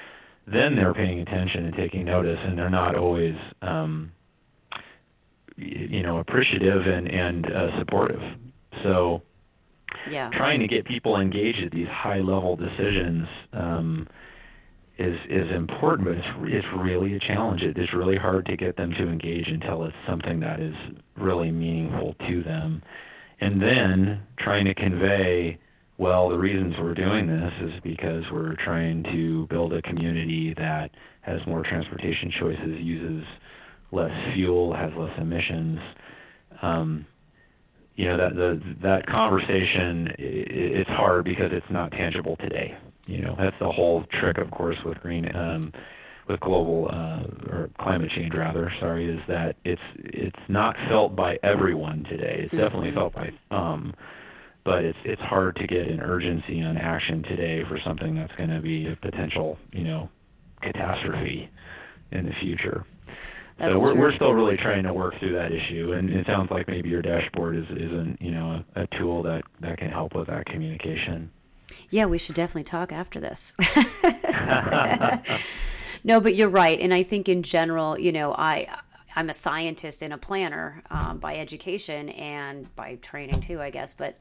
then 0.47 0.75
they're 0.75 0.93
paying 0.93 1.19
attention 1.19 1.65
and 1.65 1.75
taking 1.75 2.05
notice, 2.05 2.39
and 2.43 2.57
they're 2.57 2.69
not 2.69 2.95
always, 2.95 3.35
um, 3.61 4.11
you 5.57 6.03
know, 6.03 6.19
appreciative 6.19 6.85
and 6.85 7.07
and 7.07 7.45
uh, 7.45 7.79
supportive. 7.79 8.21
So, 8.83 9.21
yeah. 10.09 10.29
trying 10.33 10.59
to 10.59 10.67
get 10.67 10.85
people 10.85 11.19
engaged 11.19 11.63
at 11.63 11.71
these 11.71 11.87
high 11.87 12.19
level 12.19 12.55
decisions. 12.55 13.27
Um, 13.53 14.07
is 14.97 15.17
is 15.29 15.51
important, 15.53 16.07
but 16.07 16.17
it's 16.17 16.27
it's 16.43 16.67
really 16.77 17.15
a 17.15 17.19
challenge. 17.19 17.61
It 17.61 17.77
is 17.77 17.89
really 17.93 18.17
hard 18.17 18.45
to 18.45 18.55
get 18.55 18.77
them 18.77 18.91
to 18.91 19.09
engage 19.09 19.47
until 19.47 19.83
it's 19.83 19.95
something 20.07 20.39
that 20.39 20.59
is 20.59 20.73
really 21.17 21.51
meaningful 21.51 22.15
to 22.27 22.43
them, 22.43 22.81
and 23.41 23.61
then 23.61 24.21
trying 24.39 24.65
to 24.65 24.73
convey. 24.73 25.59
Well, 25.97 26.27
the 26.27 26.37
reasons 26.37 26.75
we're 26.77 26.93
doing 26.93 27.27
this 27.27 27.53
is 27.61 27.71
because 27.81 28.23
we're 28.29 28.55
trying 28.65 29.03
to 29.03 29.47
build 29.47 29.71
a 29.71 29.81
community 29.81 30.53
that 30.57 30.91
has 31.21 31.39
more 31.47 31.63
transportation 31.63 32.33
choices, 32.37 32.81
uses 32.81 33.25
less 33.93 34.11
fuel, 34.33 34.75
has 34.75 34.91
less 34.97 35.17
emissions. 35.17 35.79
Um, 36.61 37.05
you 37.95 38.05
know 38.05 38.17
that 38.17 38.35
the 38.35 38.61
that 38.81 39.07
conversation 39.07 40.13
it's 40.17 40.89
hard 40.89 41.23
because 41.23 41.51
it's 41.51 41.69
not 41.69 41.91
tangible 41.91 42.35
today. 42.37 42.77
You 43.07 43.21
know 43.21 43.35
that's 43.37 43.57
the 43.59 43.71
whole 43.71 44.03
trick 44.19 44.37
of 44.37 44.51
course 44.51 44.77
with 44.83 44.99
green 45.01 45.33
um 45.35 45.71
with 46.27 46.39
global 46.39 46.89
uh 46.91 47.23
or 47.51 47.69
climate 47.79 48.11
change 48.15 48.33
rather 48.33 48.71
sorry 48.79 49.09
is 49.09 49.21
that 49.27 49.55
it's 49.63 49.81
it's 49.95 50.39
not 50.47 50.75
felt 50.89 51.15
by 51.15 51.39
everyone 51.43 52.03
today. 52.03 52.41
It's 52.43 52.53
mm-hmm. 52.53 52.63
definitely 52.63 52.91
felt 52.91 53.13
by 53.13 53.31
some 53.49 53.93
but 54.65 54.83
it's 54.83 54.97
it's 55.05 55.21
hard 55.21 55.55
to 55.55 55.67
get 55.67 55.87
an 55.87 56.01
urgency 56.01 56.61
on 56.61 56.75
action 56.75 57.23
today 57.23 57.63
for 57.63 57.79
something 57.79 58.15
that's 58.15 58.35
going 58.35 58.49
to 58.49 58.59
be 58.59 58.87
a 58.87 58.95
potential 58.97 59.57
you 59.71 59.85
know 59.85 60.09
catastrophe 60.61 61.49
in 62.11 62.25
the 62.25 62.33
future 62.41 62.83
that's 63.57 63.75
so 63.75 63.81
we're 63.81 63.93
true. 63.93 64.01
we're 64.01 64.15
still 64.15 64.33
really 64.33 64.57
trying 64.57 64.83
to 64.83 64.93
work 64.93 65.17
through 65.19 65.33
that 65.33 65.51
issue, 65.51 65.93
and 65.93 66.09
it 66.09 66.25
sounds 66.25 66.51
like 66.51 66.67
maybe 66.67 66.89
your 66.89 67.01
dashboard 67.01 67.55
is 67.55 67.65
isn't 67.71 68.21
you 68.21 68.31
know 68.31 68.63
a, 68.75 68.81
a 68.81 68.87
tool 68.97 69.23
that 69.23 69.43
that 69.61 69.77
can 69.77 69.89
help 69.89 70.13
with 70.13 70.27
that 70.27 70.45
communication. 70.45 71.31
Yeah, 71.89 72.05
we 72.05 72.17
should 72.17 72.35
definitely 72.35 72.63
talk 72.63 72.91
after 72.91 73.19
this. 73.19 73.55
no, 76.03 76.19
but 76.19 76.35
you're 76.35 76.49
right, 76.49 76.79
and 76.79 76.93
I 76.93 77.03
think 77.03 77.29
in 77.29 77.43
general, 77.43 77.99
you 77.99 78.11
know, 78.11 78.33
I 78.33 78.67
I'm 79.15 79.29
a 79.29 79.33
scientist 79.33 80.03
and 80.03 80.13
a 80.13 80.17
planner 80.17 80.83
um, 80.89 81.19
by 81.19 81.37
education 81.37 82.09
and 82.09 82.73
by 82.75 82.95
training 82.95 83.41
too, 83.41 83.61
I 83.61 83.69
guess. 83.69 83.93
But 83.93 84.17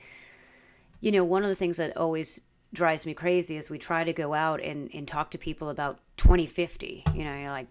you 1.00 1.11
know, 1.11 1.25
one 1.25 1.43
of 1.43 1.49
the 1.49 1.57
things 1.57 1.76
that 1.79 1.97
always 1.97 2.41
drives 2.73 3.05
me 3.05 3.14
crazy 3.14 3.57
is 3.57 3.69
we 3.69 3.79
try 3.79 4.05
to 4.05 4.12
go 4.12 4.35
out 4.35 4.62
and, 4.62 4.91
and 4.95 5.07
talk 5.07 5.31
to 5.33 5.38
people 5.38 5.69
about 5.69 5.99
2050. 6.17 7.05
You 7.14 7.25
know, 7.25 7.37
you're 7.37 7.50
like, 7.50 7.67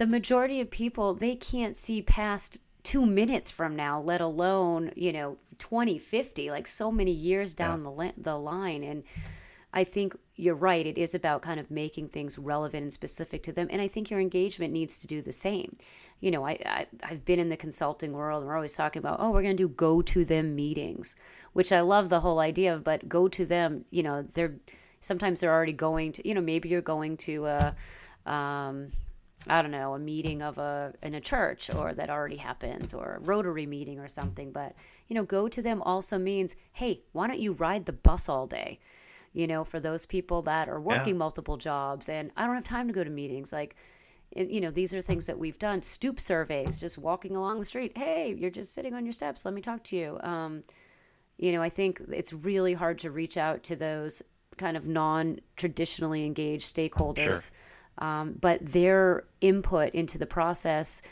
the 0.00 0.06
majority 0.06 0.62
of 0.62 0.70
people 0.70 1.12
they 1.12 1.36
can't 1.36 1.76
see 1.76 2.00
past 2.00 2.58
two 2.82 3.04
minutes 3.04 3.50
from 3.50 3.76
now, 3.76 4.00
let 4.00 4.22
alone, 4.22 4.90
you 4.96 5.12
know, 5.12 5.36
2050, 5.58 6.50
like 6.50 6.66
so 6.66 6.90
many 6.90 7.10
years 7.10 7.52
down 7.52 7.84
yeah. 7.84 8.12
the, 8.16 8.22
the 8.22 8.38
line. 8.38 8.82
And 8.82 9.04
I 9.74 9.84
think 9.84 10.16
you're 10.36 10.54
right. 10.54 10.86
It 10.86 10.96
is 10.96 11.14
about 11.14 11.42
kind 11.42 11.60
of 11.60 11.70
making 11.70 12.08
things 12.08 12.38
relevant 12.38 12.82
and 12.82 12.90
specific 12.90 13.42
to 13.42 13.52
them. 13.52 13.68
And 13.70 13.82
I 13.82 13.88
think 13.88 14.10
your 14.10 14.20
engagement 14.20 14.72
needs 14.72 15.00
to 15.00 15.06
do 15.06 15.20
the 15.20 15.32
same. 15.32 15.76
You 16.20 16.30
know, 16.30 16.46
I, 16.46 16.52
I, 16.64 16.86
have 17.02 17.26
been 17.26 17.38
in 17.38 17.50
the 17.50 17.56
consulting 17.58 18.14
world 18.14 18.40
and 18.40 18.48
we're 18.48 18.56
always 18.56 18.74
talking 18.74 19.00
about, 19.00 19.20
oh, 19.20 19.30
we're 19.30 19.42
going 19.42 19.58
to 19.58 19.62
do 19.64 19.68
go 19.68 20.00
to 20.00 20.24
them 20.24 20.56
meetings, 20.56 21.14
which 21.52 21.72
I 21.72 21.82
love 21.82 22.08
the 22.08 22.20
whole 22.20 22.38
idea 22.38 22.74
of, 22.74 22.84
but 22.84 23.06
go 23.06 23.28
to 23.28 23.44
them, 23.44 23.84
you 23.90 24.02
know, 24.02 24.26
they're 24.32 24.54
sometimes 25.02 25.40
they're 25.40 25.52
already 25.52 25.74
going 25.74 26.12
to, 26.12 26.26
you 26.26 26.34
know, 26.34 26.40
maybe 26.40 26.70
you're 26.70 26.80
going 26.80 27.18
to, 27.18 27.44
a, 27.44 27.74
um, 28.24 28.92
I 29.46 29.62
don't 29.62 29.70
know, 29.70 29.94
a 29.94 29.98
meeting 29.98 30.42
of 30.42 30.58
a 30.58 30.92
in 31.02 31.14
a 31.14 31.20
church 31.20 31.70
or 31.74 31.94
that 31.94 32.10
already 32.10 32.36
happens 32.36 32.92
or 32.92 33.14
a 33.14 33.20
rotary 33.20 33.66
meeting 33.66 33.98
or 33.98 34.08
something, 34.08 34.52
but 34.52 34.74
you 35.08 35.14
know, 35.14 35.24
go 35.24 35.48
to 35.48 35.62
them 35.62 35.82
also 35.82 36.18
means, 36.18 36.56
hey, 36.72 37.00
why 37.12 37.26
don't 37.26 37.40
you 37.40 37.52
ride 37.52 37.86
the 37.86 37.92
bus 37.92 38.28
all 38.28 38.46
day? 38.46 38.78
You 39.32 39.46
know, 39.46 39.64
for 39.64 39.80
those 39.80 40.04
people 40.04 40.42
that 40.42 40.68
are 40.68 40.80
working 40.80 41.14
yeah. 41.14 41.18
multiple 41.18 41.56
jobs 41.56 42.08
and 42.08 42.30
I 42.36 42.46
don't 42.46 42.54
have 42.54 42.64
time 42.64 42.86
to 42.88 42.92
go 42.92 43.04
to 43.04 43.10
meetings 43.10 43.52
like 43.52 43.76
you 44.36 44.60
know, 44.60 44.70
these 44.70 44.94
are 44.94 45.00
things 45.00 45.26
that 45.26 45.36
we've 45.36 45.58
done. 45.58 45.82
Stoop 45.82 46.20
surveys, 46.20 46.78
just 46.78 46.96
walking 46.96 47.34
along 47.34 47.58
the 47.58 47.64
street. 47.64 47.98
Hey, 47.98 48.32
you're 48.38 48.48
just 48.48 48.72
sitting 48.72 48.94
on 48.94 49.04
your 49.04 49.12
steps. 49.12 49.44
Let 49.44 49.54
me 49.54 49.60
talk 49.60 49.82
to 49.84 49.96
you. 49.96 50.20
Um, 50.22 50.62
you 51.36 51.50
know, 51.50 51.60
I 51.60 51.68
think 51.68 52.00
it's 52.12 52.32
really 52.32 52.72
hard 52.72 53.00
to 53.00 53.10
reach 53.10 53.36
out 53.36 53.64
to 53.64 53.74
those 53.74 54.22
kind 54.56 54.76
of 54.76 54.86
non 54.86 55.40
traditionally 55.56 56.24
engaged 56.24 56.72
stakeholders. 56.72 57.42
Sure 57.42 57.50
um, 58.00 58.36
but 58.40 58.58
their 58.64 59.24
input 59.40 59.94
into 59.94 60.18
the 60.18 60.26
process 60.26 61.02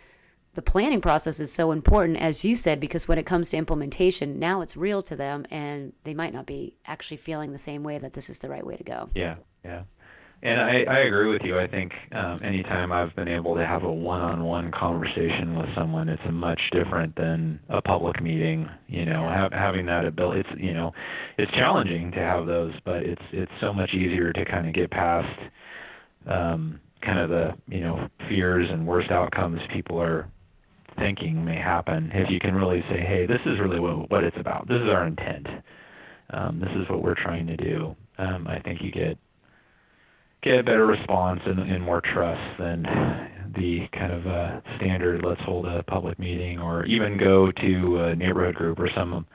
the 0.55 0.63
planning 0.63 1.01
process 1.01 1.39
is 1.41 1.53
so 1.53 1.71
important 1.71 2.19
as 2.19 2.45
you 2.45 2.57
said 2.57 2.81
because 2.81 3.07
when 3.07 3.19
it 3.19 3.27
comes 3.27 3.51
to 3.51 3.57
implementation 3.57 4.39
now 4.39 4.61
it's 4.61 4.77
real 4.77 5.03
to 5.03 5.15
them 5.17 5.47
and 5.51 5.93
they 6.05 6.15
might 6.15 6.33
not 6.33 6.47
be 6.47 6.75
actually 6.87 7.17
feeling 7.17 7.53
the 7.53 7.59
same 7.59 7.83
way 7.83 7.99
that 7.99 8.13
this 8.13 8.29
is 8.29 8.39
the 8.41 8.49
right 8.49 8.67
way 8.67 8.77
to 8.77 8.85
go 8.85 9.09
yeah 9.15 9.37
yeah 9.65 9.83
and 10.43 10.61
I, 10.61 10.85
I 10.89 10.99
agree 11.01 11.33
with 11.33 11.43
you. 11.43 11.59
I 11.59 11.67
think 11.67 11.93
um, 12.13 12.39
anytime 12.45 12.93
I've 12.93 13.15
been 13.17 13.27
able 13.27 13.57
to 13.57 13.67
have 13.67 13.83
a 13.83 13.91
one-on-one 13.93 14.71
conversation 14.71 15.57
with 15.57 15.67
someone, 15.75 16.09
it's 16.09 16.23
much 16.31 16.61
different 16.71 17.17
than 17.17 17.59
a 17.69 17.83
public 17.83 18.23
meeting. 18.23 18.69
You 18.87 19.05
know, 19.05 19.23
ha- 19.23 19.49
having 19.51 19.87
that 19.87 20.05
ability, 20.05 20.41
it's 20.41 20.61
you 20.61 20.75
know, 20.75 20.93
it's 21.39 21.51
challenging 21.53 22.13
to 22.13 22.21
have 22.21 22.47
those, 22.47 22.73
but 22.85 23.03
it's 23.03 23.23
it's 23.33 23.51
so 23.61 23.73
much 23.73 23.91
easier 23.95 24.33
to 24.33 24.45
kind 24.45 24.69
of 24.69 24.75
get 24.75 24.93
past 24.93 25.41
um, 26.27 26.81
kind 27.03 27.19
of 27.19 27.31
the 27.31 27.51
you 27.69 27.81
know 27.81 28.09
fears 28.29 28.69
and 28.71 28.87
worst 28.87 29.11
outcomes 29.11 29.61
people 29.73 30.01
are 30.01 30.29
thinking 30.99 31.45
may 31.45 31.57
happen. 31.57 32.11
If 32.13 32.31
you 32.31 32.41
can 32.41 32.55
really 32.55 32.83
say 32.91 33.01
hey 33.01 33.27
this 33.27 33.41
is 33.47 33.59
really 33.61 33.81
what, 33.81 34.11
what 34.11 34.25
it's 34.25 34.37
about. 34.39 34.69
This 34.69 34.81
is 34.83 34.89
our 34.89 35.07
intent. 35.07 35.47
Um, 36.31 36.61
this 36.61 36.71
is 36.77 36.89
what 36.91 37.03
we're 37.03 37.15
trying 37.15 37.47
to 37.47 37.57
do 37.57 37.97
um, 38.19 38.47
i 38.47 38.59
think 38.61 38.83
you 38.83 38.91
get 38.91 39.17
get 40.43 40.59
a 40.59 40.63
better 40.63 40.87
response 40.87 41.41
and, 41.47 41.59
and 41.59 41.83
more 41.83 42.01
trust 42.01 42.59
than 42.59 42.83
the 43.57 43.87
kind 43.93 44.13
of 44.13 44.27
uh, 44.27 44.61
standard 44.77 45.25
let's 45.25 45.41
hold 45.43 45.67
a 45.67 45.83
public 45.85 46.19
meeting 46.19 46.59
or 46.59 46.85
even 46.85 47.19
go 47.19 47.51
to 47.51 47.99
a 48.05 48.15
neighborhood 48.15 48.55
group 48.55 48.79
or 48.79 48.89
some 48.95 49.27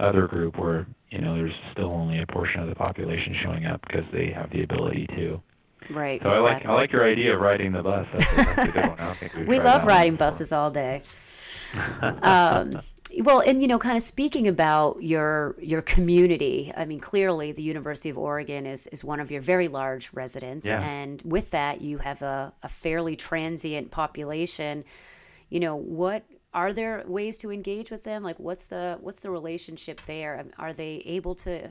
other 0.00 0.26
group 0.26 0.58
where 0.58 0.86
you 1.10 1.20
know 1.20 1.34
there's 1.34 1.52
still 1.72 1.90
only 1.90 2.20
a 2.20 2.26
portion 2.26 2.60
of 2.60 2.68
the 2.68 2.74
population 2.74 3.34
showing 3.42 3.66
up 3.66 3.80
because 3.86 4.04
they 4.12 4.30
have 4.34 4.50
the 4.50 4.62
ability 4.62 5.06
to 5.08 5.40
Right. 5.88 6.22
So 6.22 6.30
exactly. 6.30 6.50
I 6.50 6.54
like 6.54 6.66
I 6.66 6.72
like 6.74 6.92
your 6.92 7.08
idea 7.08 7.34
of 7.34 7.40
riding 7.40 7.72
the 7.72 7.82
bus. 7.82 8.06
That's, 8.12 8.34
that's 8.36 8.68
a 8.68 8.72
good 8.72 8.98
one. 8.98 9.14
Think 9.16 9.48
we 9.48 9.58
love 9.60 9.86
riding 9.86 10.16
buses 10.16 10.52
all 10.52 10.70
day. 10.70 11.02
um, 12.22 12.70
well, 13.18 13.40
and 13.40 13.60
you 13.60 13.68
know, 13.68 13.78
kind 13.78 13.96
of 13.96 14.02
speaking 14.02 14.46
about 14.46 15.02
your 15.02 15.56
your 15.60 15.82
community. 15.82 16.72
I 16.76 16.84
mean, 16.84 17.00
clearly, 17.00 17.52
the 17.52 17.62
University 17.62 18.10
of 18.10 18.18
Oregon 18.18 18.66
is 18.66 18.86
is 18.88 19.02
one 19.02 19.20
of 19.20 19.30
your 19.30 19.40
very 19.40 19.68
large 19.68 20.12
residents, 20.12 20.66
yeah. 20.66 20.80
and 20.80 21.20
with 21.24 21.50
that, 21.50 21.80
you 21.80 21.98
have 21.98 22.22
a, 22.22 22.52
a 22.62 22.68
fairly 22.68 23.16
transient 23.16 23.90
population. 23.90 24.84
You 25.48 25.60
know, 25.60 25.74
what 25.76 26.24
are 26.54 26.72
there 26.72 27.02
ways 27.06 27.36
to 27.38 27.50
engage 27.50 27.90
with 27.90 28.04
them? 28.04 28.22
Like, 28.22 28.38
what's 28.38 28.66
the 28.66 28.98
what's 29.00 29.20
the 29.20 29.30
relationship 29.30 30.00
there? 30.06 30.44
Are 30.58 30.72
they 30.72 31.02
able 31.04 31.34
to 31.36 31.70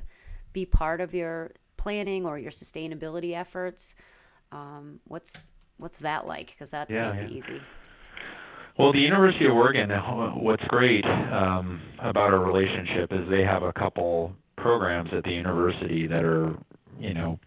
be 0.52 0.66
part 0.66 1.00
of 1.00 1.14
your 1.14 1.52
planning 1.80 2.26
or 2.26 2.38
your 2.38 2.52
sustainability 2.52 3.34
efforts. 3.36 3.96
Um, 4.52 5.00
what's 5.08 5.46
what's 5.78 6.00
that 6.00 6.28
like? 6.28 6.48
Because 6.48 6.70
that 6.72 6.90
yeah, 6.90 7.12
can't 7.12 7.22
yeah. 7.22 7.28
be 7.28 7.36
easy. 7.36 7.62
Well, 8.78 8.94
the 8.94 9.00
University 9.00 9.46
of 9.46 9.54
Oregon, 9.54 9.92
uh, 9.92 10.30
what's 10.32 10.64
great 10.66 11.04
um, 11.06 11.82
about 12.00 12.34
our 12.34 12.40
relationship 12.40 13.12
is 13.12 13.30
they 13.30 13.44
have 13.44 13.64
a 13.64 13.74
couple 13.74 14.34
programs 14.56 15.10
at 15.14 15.24
the 15.24 15.32
university 15.32 16.08
that 16.08 16.24
are, 16.24 16.56
you 16.98 17.14
know, 17.14 17.40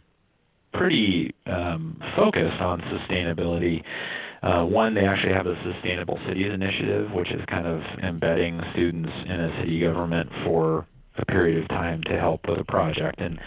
pretty 0.75 1.35
um, 1.47 1.99
focused 2.16 2.61
on 2.61 2.81
sustainability. 2.81 3.83
Uh, 4.42 4.64
one, 4.64 4.95
they 4.95 5.07
actually 5.07 5.33
have 5.33 5.47
a 5.47 5.57
Sustainable 5.73 6.18
Cities 6.27 6.53
Initiative, 6.53 7.11
which 7.12 7.31
is 7.31 7.40
kind 7.49 7.66
of 7.66 7.81
embedding 8.03 8.61
students 8.73 9.12
in 9.27 9.40
a 9.40 9.61
city 9.61 9.81
government 9.81 10.29
for 10.45 10.87
a 11.16 11.25
period 11.27 11.62
of 11.62 11.68
time 11.68 12.03
to 12.05 12.18
help 12.18 12.40
with 12.49 12.59
a 12.59 12.64
project. 12.64 13.21
And 13.21 13.38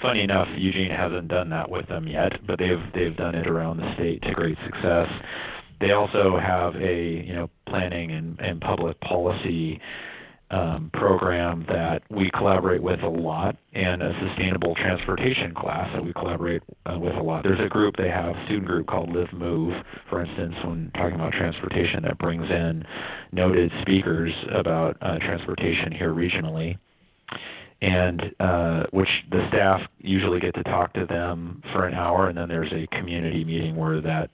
funny 0.00 0.22
enough, 0.22 0.48
Eugene 0.56 0.90
hasn't 0.90 1.28
done 1.28 1.50
that 1.50 1.70
with 1.70 1.88
them 1.88 2.06
yet, 2.06 2.32
but 2.46 2.58
they've 2.58 2.82
they've 2.94 3.16
done 3.16 3.34
it 3.34 3.46
around 3.46 3.78
the 3.78 3.94
state 3.94 4.22
to 4.22 4.32
great 4.32 4.58
success. 4.64 5.08
They 5.80 5.92
also 5.92 6.38
have 6.38 6.74
a 6.76 7.24
you 7.24 7.34
know 7.34 7.50
planning 7.66 8.10
and, 8.10 8.38
and 8.40 8.60
public 8.60 9.00
policy 9.00 9.80
um, 10.50 10.90
program 10.92 11.64
that 11.68 12.02
we 12.08 12.30
collaborate 12.30 12.82
with 12.82 13.02
a 13.02 13.08
lot, 13.08 13.56
and 13.74 14.02
a 14.02 14.12
sustainable 14.28 14.74
transportation 14.76 15.52
class 15.54 15.90
that 15.92 16.04
we 16.04 16.12
collaborate 16.12 16.62
uh, 16.86 16.98
with 16.98 17.14
a 17.14 17.22
lot. 17.22 17.42
There's 17.42 17.64
a 17.64 17.68
group 17.68 17.96
they 17.96 18.08
have, 18.08 18.34
student 18.44 18.66
group 18.66 18.86
called 18.86 19.10
Live 19.14 19.32
Move, 19.32 19.74
for 20.08 20.24
instance, 20.24 20.54
when 20.64 20.92
talking 20.94 21.16
about 21.16 21.32
transportation, 21.32 22.02
that 22.04 22.18
brings 22.18 22.48
in 22.48 22.84
noted 23.32 23.72
speakers 23.82 24.32
about 24.54 24.96
uh, 25.00 25.18
transportation 25.18 25.90
here 25.90 26.14
regionally 26.14 26.78
and 27.82 28.22
uh, 28.40 28.84
which 28.90 29.08
the 29.30 29.46
staff 29.48 29.80
usually 29.98 30.40
get 30.40 30.54
to 30.54 30.62
talk 30.64 30.92
to 30.94 31.06
them 31.06 31.62
for 31.72 31.86
an 31.86 31.94
hour, 31.94 32.28
and 32.28 32.38
then 32.38 32.48
there's 32.48 32.72
a 32.72 32.86
community 32.96 33.44
meeting 33.44 33.76
where 33.76 34.00
that 34.00 34.30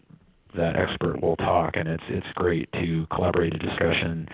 that 0.57 0.77
expert 0.77 1.21
will 1.23 1.37
talk, 1.37 1.77
and 1.77 1.89
it's 1.89 2.05
it's 2.09 2.27
great 2.35 2.71
to 2.73 3.07
collaborate 3.11 3.55
a 3.55 3.59
discussion 3.59 4.29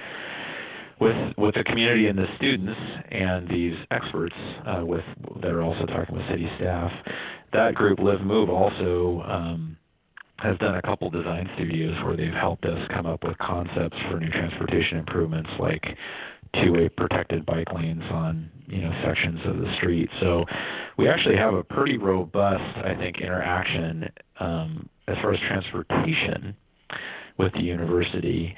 with 1.00 1.16
with 1.36 1.54
the 1.54 1.64
community 1.64 2.06
and 2.08 2.18
the 2.18 2.26
students 2.36 2.78
and 3.10 3.48
these 3.48 3.74
experts 3.90 4.34
uh, 4.66 4.84
with 4.84 5.04
that 5.40 5.50
are 5.50 5.62
also 5.62 5.86
talking 5.86 6.14
with 6.14 6.26
city 6.28 6.48
staff. 6.56 6.90
That 7.52 7.74
group, 7.74 7.98
Live 7.98 8.20
Move, 8.20 8.50
also 8.50 9.22
um, 9.26 9.76
has 10.38 10.56
done 10.58 10.76
a 10.76 10.82
couple 10.82 11.10
design 11.10 11.48
studios 11.54 11.94
where 12.04 12.16
they've 12.16 12.32
helped 12.32 12.64
us 12.64 12.78
come 12.92 13.06
up 13.06 13.24
with 13.24 13.36
concepts 13.38 13.96
for 14.10 14.20
new 14.20 14.30
transportation 14.30 14.98
improvements, 14.98 15.50
like 15.58 15.82
two-way 16.62 16.88
protected 16.88 17.44
bike 17.46 17.72
lanes 17.74 18.02
on 18.10 18.50
you 18.66 18.82
know 18.82 18.92
sections 19.04 19.40
of 19.46 19.58
the 19.58 19.74
street. 19.76 20.08
So 20.20 20.44
we 20.96 21.08
actually 21.08 21.36
have 21.36 21.54
a 21.54 21.62
pretty 21.62 21.96
robust, 21.96 22.76
I 22.84 22.94
think, 22.94 23.18
interaction 23.20 24.08
um, 24.40 24.88
as 25.06 25.16
far 25.22 25.32
as 25.32 25.40
transportation 25.48 26.54
with 27.38 27.52
the 27.54 27.62
university. 27.62 28.54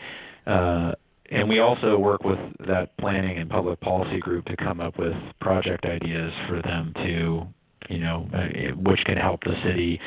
Uh, 0.46 0.92
and 1.30 1.48
we 1.48 1.60
also 1.60 1.96
work 1.96 2.24
with 2.24 2.38
that 2.66 2.96
planning 2.98 3.38
and 3.38 3.48
public 3.48 3.80
policy 3.80 4.18
group 4.18 4.46
to 4.46 4.56
come 4.56 4.80
up 4.80 4.98
with 4.98 5.12
project 5.40 5.84
ideas 5.84 6.32
for 6.48 6.60
them 6.62 6.92
to, 6.96 7.46
you 7.88 8.00
know, 8.00 8.28
uh, 8.34 8.74
which 8.76 8.98
can 9.04 9.16
help 9.16 9.40
the 9.44 9.54
city 9.64 10.00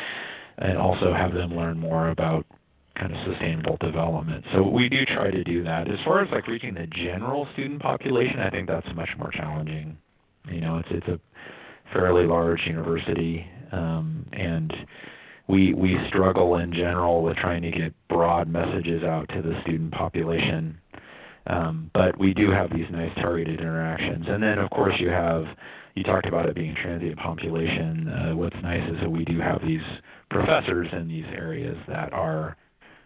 and 0.57 0.77
also 0.77 1.13
have 1.13 1.33
them 1.33 1.55
learn 1.55 1.79
more 1.79 2.09
about 2.09 2.45
kind 2.97 3.11
of 3.11 3.17
sustainable 3.27 3.77
development. 3.79 4.45
So 4.53 4.67
we 4.67 4.89
do 4.89 5.05
try 5.05 5.31
to 5.31 5.43
do 5.43 5.63
that. 5.63 5.89
As 5.89 5.97
far 6.05 6.21
as 6.21 6.29
like 6.31 6.47
reaching 6.47 6.73
the 6.75 6.87
general 6.87 7.47
student 7.53 7.81
population, 7.81 8.39
I 8.39 8.49
think 8.49 8.67
that's 8.67 8.87
much 8.95 9.09
more 9.17 9.31
challenging. 9.31 9.97
You 10.49 10.61
know, 10.61 10.77
it's 10.77 10.89
it's 10.91 11.07
a 11.07 11.19
fairly 11.93 12.25
large 12.25 12.61
university, 12.67 13.45
um, 13.71 14.25
and 14.33 14.71
we 15.47 15.73
we 15.73 15.97
struggle 16.09 16.57
in 16.57 16.71
general 16.71 17.23
with 17.23 17.37
trying 17.37 17.61
to 17.63 17.71
get 17.71 17.93
broad 18.09 18.47
messages 18.47 19.03
out 19.03 19.27
to 19.29 19.41
the 19.41 19.59
student 19.63 19.91
population. 19.91 20.77
Um, 21.47 21.91
but 21.93 22.17
we 22.17 22.33
do 22.33 22.51
have 22.51 22.69
these 22.71 22.85
nice 22.91 23.13
targeted 23.15 23.59
interactions, 23.59 24.25
and 24.27 24.41
then 24.41 24.59
of 24.59 24.69
course 24.69 24.93
you 24.99 25.09
have 25.09 25.45
you 25.95 26.03
talked 26.03 26.25
about 26.25 26.47
it 26.47 26.55
being 26.55 26.75
transient 26.81 27.17
population. 27.17 28.07
Uh, 28.07 28.35
what's 28.35 28.55
nice 28.63 28.87
is 28.89 28.97
that 29.01 29.09
we 29.09 29.25
do 29.25 29.39
have 29.39 29.61
these 29.61 29.81
professors 30.29 30.87
in 30.91 31.07
these 31.07 31.25
areas 31.35 31.77
that 31.93 32.13
are 32.13 32.55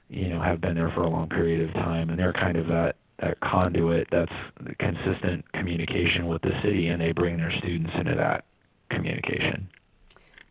you 0.10 0.30
know 0.30 0.42
have 0.42 0.62
been 0.62 0.76
there 0.76 0.92
for 0.96 1.02
a 1.02 1.10
long 1.10 1.30
period 1.30 1.68
of 1.68 1.74
time, 1.74 2.10
and 2.10 2.20
they're 2.20 2.34
kind 2.34 2.58
of 2.58 2.68
that 2.68 2.96
that 3.20 3.40
conduit 3.40 4.08
that's 4.12 4.32
consistent 4.80 5.52
communication 5.54 6.28
with 6.28 6.42
the 6.42 6.52
city, 6.64 6.88
and 6.88 7.02
they 7.02 7.12
bring 7.12 7.38
their 7.38 7.52
students 7.60 7.92
into 7.96 8.16
that 8.16 8.46
communication. 8.90 9.68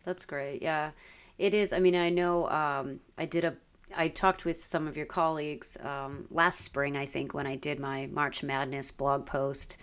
That's 0.05 0.25
great. 0.25 0.61
Yeah, 0.61 0.91
it 1.37 1.53
is. 1.53 1.73
I 1.73 1.79
mean, 1.79 1.95
I 1.95 2.09
know 2.09 2.47
um, 2.49 2.99
I 3.17 3.25
did 3.25 3.43
a. 3.43 3.55
I 3.95 4.09
talked 4.09 4.43
with 4.43 4.61
some 4.61 4.85
of 4.85 4.97
your 4.97 5.05
colleagues 5.05 5.77
um, 5.81 6.25
last 6.29 6.59
spring, 6.59 6.97
I 6.97 7.05
think, 7.05 7.33
when 7.33 7.47
I 7.47 7.55
did 7.55 7.79
my 7.79 8.07
March 8.07 8.43
Madness 8.43 8.91
blog 8.91 9.25
post 9.25 9.77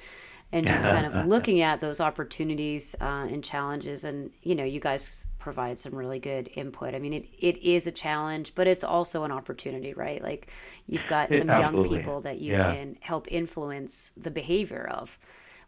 and 0.55 0.69
just 0.69 0.85
kind 0.87 1.05
of 1.05 1.27
looking 1.27 1.63
at 1.63 1.81
those 1.81 2.01
opportunities 2.01 2.95
uh, 3.01 3.27
and 3.29 3.43
challenges 3.43 4.05
and 4.05 4.31
you 4.43 4.55
know 4.55 4.65
you 4.65 4.79
guys 4.79 5.27
provide 5.39 5.79
some 5.79 5.95
really 5.95 6.21
good 6.21 6.49
input. 6.55 6.95
I 6.95 7.01
mean 7.01 7.13
it, 7.13 7.27
it 7.39 7.59
is 7.59 7.87
a 7.89 7.93
challenge 7.93 8.55
but 8.55 8.67
it's 8.67 8.85
also 8.85 9.25
an 9.25 9.33
opportunity 9.33 9.93
right? 9.95 10.23
Like 10.23 10.51
you've 10.87 11.07
got 11.09 11.35
some 11.35 11.49
young 11.49 11.89
people 11.89 12.21
that 12.23 12.39
you 12.39 12.53
yeah. 12.53 12.73
can 12.73 12.97
help 13.01 13.27
influence 13.31 14.13
the 14.17 14.31
behavior 14.31 14.89
of 14.91 15.19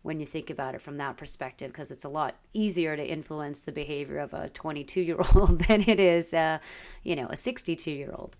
when 0.02 0.20
you 0.20 0.26
think 0.26 0.50
about 0.50 0.76
it 0.76 0.80
from 0.80 0.98
that 0.98 1.16
perspective 1.16 1.72
because 1.72 1.90
it's 1.90 2.04
a 2.04 2.08
lot 2.08 2.36
easier 2.52 2.96
to 2.96 3.04
influence 3.04 3.62
the 3.62 3.72
behavior 3.72 4.18
of 4.18 4.32
a 4.34 4.48
22 4.50 5.00
year 5.00 5.16
old 5.34 5.58
than 5.66 5.82
it 5.82 5.98
is 5.98 6.32
uh, 6.32 6.58
you 7.02 7.16
know 7.16 7.26
a 7.30 7.36
62 7.36 7.90
year 7.90 8.14
old 8.14 8.36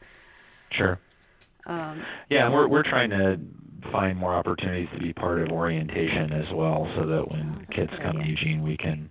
sure 0.71 1.01
um, 1.67 2.03
yeah 2.31 2.49
we're, 2.49 2.67
we're 2.69 2.83
trying 2.83 3.11
to 3.11 3.39
find 3.93 4.19
more 4.19 4.35
opportunities 4.35 4.89
to 4.95 4.99
be 4.99 5.13
part 5.13 5.41
of 5.41 5.49
orientation 5.51 6.33
as 6.33 6.53
well, 6.53 6.91
so 6.97 7.07
that 7.07 7.31
when 7.31 7.59
oh, 7.61 7.73
kids 7.73 7.93
come 8.03 8.19
idea. 8.19 8.23
to 8.23 8.29
Eugene, 8.29 8.63
we 8.63 8.77
can 8.77 9.11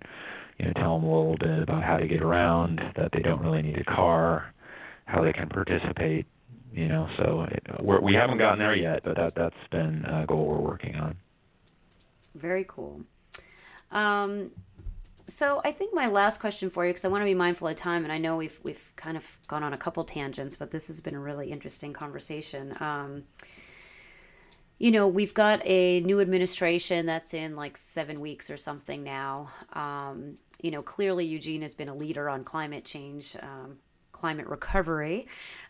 you 0.58 0.66
know 0.66 0.72
tell 0.74 0.98
them 0.98 1.08
a 1.08 1.18
little 1.18 1.36
bit 1.38 1.62
about 1.62 1.82
how 1.82 1.96
to 1.96 2.06
get 2.06 2.22
around, 2.22 2.80
that 2.96 3.10
they 3.12 3.20
don't 3.20 3.40
really 3.40 3.62
need 3.62 3.78
a 3.78 3.84
car, 3.84 4.52
how 5.06 5.22
they 5.22 5.32
can 5.32 5.48
participate. 5.48 6.26
You 6.72 6.88
know, 6.88 7.08
so 7.16 7.46
it, 7.50 7.62
we're, 7.80 8.00
we 8.00 8.14
haven't 8.14 8.38
gotten 8.38 8.58
there 8.58 8.76
yet, 8.76 9.02
but 9.02 9.16
that 9.16 9.34
that's 9.34 9.56
been 9.70 10.04
a 10.04 10.26
goal 10.26 10.46
we're 10.46 10.58
working 10.58 10.96
on. 10.96 11.16
Very 12.34 12.66
cool. 12.68 13.00
Um, 13.92 14.50
so 15.28 15.60
I 15.64 15.72
think 15.72 15.92
my 15.92 16.06
last 16.06 16.40
question 16.40 16.70
for 16.70 16.84
you, 16.84 16.90
because 16.90 17.04
I 17.04 17.08
want 17.08 17.22
to 17.22 17.26
be 17.26 17.34
mindful 17.34 17.68
of 17.68 17.76
time, 17.76 18.04
and 18.04 18.12
I 18.12 18.18
know 18.18 18.36
we've 18.36 18.58
we've 18.62 18.92
kind 18.96 19.16
of 19.16 19.24
gone 19.48 19.62
on 19.62 19.72
a 19.72 19.78
couple 19.78 20.04
tangents, 20.04 20.56
but 20.56 20.70
this 20.70 20.86
has 20.86 21.00
been 21.00 21.14
a 21.14 21.20
really 21.20 21.50
interesting 21.50 21.92
conversation. 21.92 22.72
Um, 22.80 23.24
you 24.78 24.90
know, 24.90 25.08
we've 25.08 25.34
got 25.34 25.60
a 25.64 26.00
new 26.00 26.20
administration 26.20 27.06
that's 27.06 27.32
in 27.34 27.56
like 27.56 27.76
seven 27.76 28.20
weeks 28.20 28.50
or 28.50 28.56
something 28.56 29.02
now. 29.02 29.50
Um, 29.72 30.36
you 30.60 30.70
know, 30.70 30.82
clearly 30.82 31.24
Eugene 31.24 31.62
has 31.62 31.74
been 31.74 31.88
a 31.88 31.94
leader 31.94 32.28
on 32.28 32.44
climate 32.44 32.84
change, 32.84 33.36
um, 33.42 33.78
climate 34.12 34.46
recovery, 34.46 35.26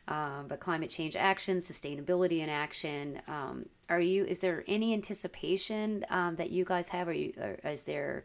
uh, 0.08 0.42
but 0.48 0.60
climate 0.60 0.90
change 0.90 1.16
action, 1.16 1.58
sustainability 1.58 2.40
in 2.40 2.48
action. 2.48 3.20
Um, 3.28 3.66
are 3.88 4.00
you? 4.00 4.24
Is 4.24 4.40
there 4.40 4.64
any 4.66 4.92
anticipation 4.92 6.04
um, 6.10 6.36
that 6.36 6.50
you 6.50 6.64
guys 6.64 6.88
have? 6.90 7.08
Are 7.08 7.12
you? 7.12 7.32
Is 7.64 7.84
there? 7.84 8.24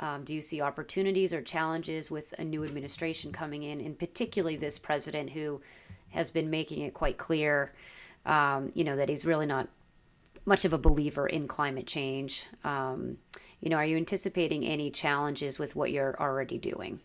Um, 0.00 0.24
do 0.24 0.32
you 0.32 0.40
see 0.40 0.60
opportunities 0.60 1.32
or 1.32 1.42
challenges 1.42 2.10
with 2.10 2.32
a 2.38 2.44
new 2.44 2.64
administration 2.64 3.32
coming 3.32 3.64
in, 3.64 3.80
and 3.80 3.98
particularly 3.98 4.56
this 4.56 4.78
president 4.78 5.30
who 5.30 5.60
has 6.10 6.30
been 6.30 6.50
making 6.50 6.82
it 6.82 6.94
quite 6.94 7.18
clear, 7.18 7.72
um, 8.24 8.70
you 8.74 8.84
know, 8.84 8.96
that 8.96 9.08
he's 9.08 9.26
really 9.26 9.46
not 9.46 9.68
much 10.44 10.64
of 10.64 10.72
a 10.72 10.78
believer 10.78 11.26
in 11.26 11.46
climate 11.48 11.86
change. 11.86 12.46
Um, 12.64 13.18
you 13.60 13.70
know, 13.70 13.76
are 13.76 13.86
you 13.86 13.96
anticipating 13.96 14.64
any 14.64 14.90
challenges 14.90 15.58
with 15.58 15.74
what 15.74 15.90
you're 15.90 16.16
already 16.18 16.58
doing? 16.58 17.00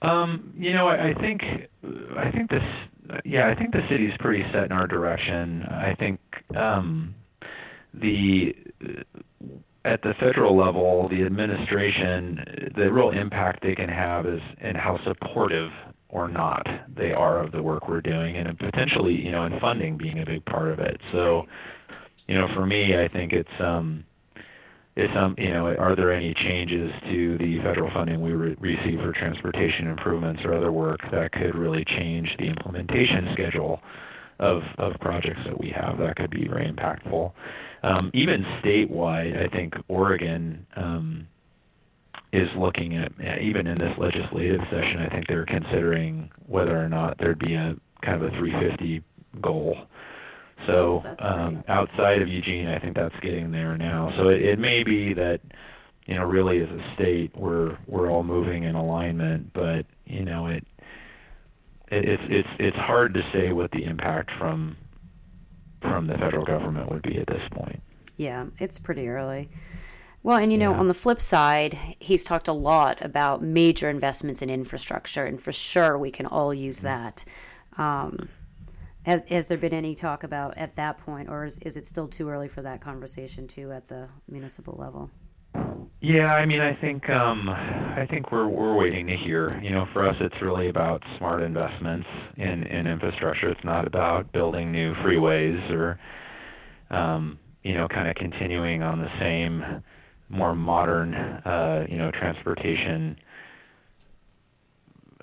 Um, 0.00 0.52
you 0.56 0.72
know, 0.72 0.88
I, 0.88 1.10
I 1.10 1.14
think 1.14 1.42
I 2.16 2.30
think 2.30 2.50
this 2.50 2.62
yeah, 3.24 3.48
I 3.48 3.54
think 3.54 3.72
the 3.72 3.82
city's 3.88 4.12
pretty 4.18 4.44
set 4.52 4.64
in 4.64 4.72
our 4.72 4.86
direction. 4.86 5.62
I 5.62 5.94
think 5.94 6.20
um, 6.56 7.14
the 7.94 8.54
at 9.84 10.02
the 10.02 10.14
federal 10.14 10.56
level, 10.56 11.08
the 11.08 11.22
administration, 11.22 12.72
the 12.76 12.92
real 12.92 13.10
impact 13.10 13.62
they 13.62 13.74
can 13.74 13.88
have 13.88 14.26
is 14.26 14.40
in 14.60 14.76
how 14.76 14.98
supportive 15.04 15.70
or 16.08 16.28
not 16.28 16.66
they 16.94 17.12
are 17.12 17.42
of 17.42 17.52
the 17.52 17.62
work 17.62 17.88
we're 17.88 18.00
doing, 18.00 18.36
and 18.36 18.56
potentially, 18.58 19.14
you 19.14 19.32
know, 19.32 19.44
in 19.44 19.58
funding 19.58 19.96
being 19.96 20.20
a 20.20 20.26
big 20.26 20.44
part 20.44 20.68
of 20.68 20.78
it. 20.78 21.00
So, 21.10 21.46
you 22.28 22.34
know, 22.34 22.48
for 22.54 22.66
me, 22.66 22.96
I 22.96 23.08
think 23.08 23.32
it's 23.32 23.60
um, 23.60 24.04
it's 24.94 25.12
um, 25.16 25.34
you 25.38 25.48
know, 25.48 25.74
are 25.74 25.96
there 25.96 26.12
any 26.12 26.34
changes 26.34 26.92
to 27.04 27.38
the 27.38 27.58
federal 27.62 27.90
funding 27.92 28.20
we 28.20 28.32
re- 28.32 28.56
receive 28.60 29.00
for 29.00 29.12
transportation 29.12 29.86
improvements 29.88 30.42
or 30.44 30.54
other 30.54 30.70
work 30.70 31.00
that 31.10 31.32
could 31.32 31.56
really 31.56 31.84
change 31.84 32.28
the 32.38 32.44
implementation 32.44 33.30
schedule 33.32 33.80
of 34.38 34.62
of 34.78 34.92
projects 35.00 35.40
that 35.46 35.58
we 35.58 35.70
have? 35.70 35.98
That 35.98 36.16
could 36.16 36.30
be 36.30 36.46
very 36.46 36.70
impactful. 36.70 37.32
Um, 37.82 38.10
even 38.14 38.44
statewide, 38.62 39.44
I 39.44 39.48
think 39.48 39.74
Oregon. 39.88 40.66
Um, 40.76 41.28
is 42.32 42.48
looking 42.56 42.96
at 42.96 43.12
even 43.42 43.66
in 43.66 43.76
this 43.76 43.92
legislative 43.98 44.60
session. 44.70 45.00
I 45.00 45.08
think 45.10 45.26
they're 45.26 45.44
considering 45.44 46.30
whether 46.46 46.82
or 46.82 46.88
not 46.88 47.18
there'd 47.18 47.38
be 47.38 47.54
a 47.54 47.76
kind 48.02 48.22
of 48.22 48.32
a 48.32 48.36
350 48.38 49.02
goal. 49.40 49.76
So 50.66 51.02
oh, 51.04 51.28
um, 51.28 51.64
outside 51.68 52.22
of 52.22 52.28
Eugene, 52.28 52.68
I 52.68 52.78
think 52.78 52.96
that's 52.96 53.18
getting 53.20 53.50
there 53.50 53.76
now. 53.76 54.12
So 54.16 54.28
it, 54.28 54.42
it 54.42 54.58
may 54.58 54.82
be 54.82 55.12
that 55.14 55.40
you 56.06 56.14
know 56.14 56.24
really 56.24 56.60
as 56.60 56.68
a 56.68 56.94
state 56.94 57.32
we're 57.36 57.76
we're 57.86 58.10
all 58.10 58.22
moving 58.22 58.64
in 58.64 58.74
alignment, 58.74 59.52
but 59.52 59.86
you 60.06 60.24
know 60.24 60.46
it, 60.46 60.64
it 61.88 62.08
it's 62.08 62.22
it's 62.28 62.48
it's 62.58 62.76
hard 62.76 63.14
to 63.14 63.22
say 63.32 63.52
what 63.52 63.72
the 63.72 63.84
impact 63.84 64.30
from 64.38 64.76
from 65.82 66.06
the 66.06 66.16
federal 66.16 66.44
government 66.44 66.90
would 66.90 67.02
be 67.02 67.18
at 67.18 67.26
this 67.26 67.42
point. 67.52 67.82
Yeah, 68.16 68.46
it's 68.58 68.78
pretty 68.78 69.08
early. 69.08 69.50
Well, 70.22 70.38
and 70.38 70.50
you 70.50 70.58
know, 70.58 70.72
yeah. 70.72 70.78
on 70.78 70.88
the 70.88 70.94
flip 70.94 71.20
side, 71.20 71.76
he's 71.98 72.24
talked 72.24 72.48
a 72.48 72.52
lot 72.52 73.02
about 73.02 73.42
major 73.42 73.90
investments 73.90 74.40
in 74.40 74.48
infrastructure, 74.48 75.24
and 75.24 75.40
for 75.42 75.52
sure 75.52 75.98
we 75.98 76.10
can 76.10 76.26
all 76.26 76.54
use 76.54 76.78
mm-hmm. 76.78 76.86
that. 76.86 77.24
Um, 77.76 78.28
Has, 79.04 79.24
has 79.24 79.48
there 79.48 79.58
been 79.58 79.74
any 79.74 79.96
talk 79.96 80.22
about 80.22 80.56
at 80.56 80.76
that 80.76 80.98
point, 80.98 81.28
or 81.28 81.44
is, 81.44 81.58
is 81.58 81.76
it 81.76 81.88
still 81.88 82.06
too 82.06 82.28
early 82.28 82.46
for 82.46 82.62
that 82.62 82.80
conversation 82.80 83.48
too 83.48 83.72
at 83.72 83.88
the 83.88 84.08
municipal 84.28 84.76
level? 84.78 85.10
Yeah, 86.00 86.34
I 86.34 86.46
mean, 86.46 86.60
I 86.60 86.74
think 86.80 87.08
um, 87.10 87.48
I 87.48 88.06
think 88.10 88.32
we're 88.32 88.48
we're 88.48 88.74
waiting 88.74 89.06
to 89.06 89.16
hear. 89.16 89.60
You 89.62 89.70
know, 89.70 89.86
for 89.92 90.08
us, 90.08 90.16
it's 90.20 90.34
really 90.42 90.68
about 90.68 91.02
smart 91.18 91.42
investments 91.42 92.08
in 92.36 92.64
in 92.64 92.86
infrastructure. 92.88 93.48
It's 93.48 93.64
not 93.64 93.86
about 93.86 94.32
building 94.32 94.72
new 94.72 94.94
freeways 94.94 95.70
or 95.70 96.00
um, 96.90 97.38
you 97.62 97.74
know, 97.74 97.88
kind 97.88 98.08
of 98.08 98.16
continuing 98.16 98.82
on 98.82 98.98
the 98.98 99.08
same 99.20 99.82
more 100.28 100.54
modern, 100.54 101.14
uh, 101.14 101.86
you 101.88 101.98
know, 101.98 102.10
transportation 102.10 103.16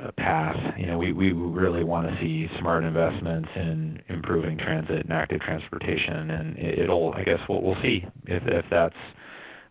uh, 0.01 0.11
path. 0.17 0.55
You 0.77 0.85
know, 0.87 0.97
we 0.97 1.11
we 1.11 1.31
really 1.31 1.83
want 1.83 2.07
to 2.07 2.15
see 2.21 2.47
smart 2.59 2.83
investments 2.83 3.49
in 3.55 4.01
improving 4.07 4.57
transit 4.57 5.03
and 5.03 5.11
active 5.11 5.41
transportation, 5.41 6.29
and 6.31 6.57
it'll. 6.57 7.13
I 7.13 7.23
guess 7.23 7.39
we'll 7.49 7.61
we'll 7.61 7.81
see 7.81 8.05
if 8.25 8.43
if 8.45 8.65
that's 8.71 8.95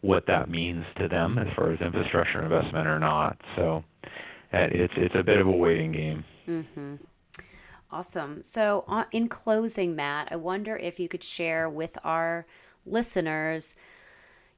what 0.01 0.27
that 0.27 0.49
means 0.49 0.85
to 0.97 1.09
them 1.09 1.39
as 1.39 1.49
far 1.57 1.73
as 1.73 1.81
infrastructure 1.81 2.43
investment 2.43 2.87
or 2.87 2.99
not. 2.99 3.41
So 3.57 3.85
uh, 4.05 4.69
it's 4.71 4.95
it's 4.97 5.15
a 5.15 5.23
bit 5.23 5.39
of 5.39 5.47
a 5.47 5.53
waiting 5.53 5.93
game. 5.93 6.25
Mm-hmm. 6.47 6.95
Awesome. 7.91 8.43
So, 8.43 8.85
uh, 8.87 9.05
in 9.13 9.29
closing, 9.29 9.97
Matt, 9.97 10.29
I 10.31 10.37
wonder 10.37 10.77
if 10.77 11.01
you 11.01 11.09
could 11.09 11.25
share 11.25 11.71
with 11.71 11.97
our 12.05 12.47
listeners, 12.85 13.77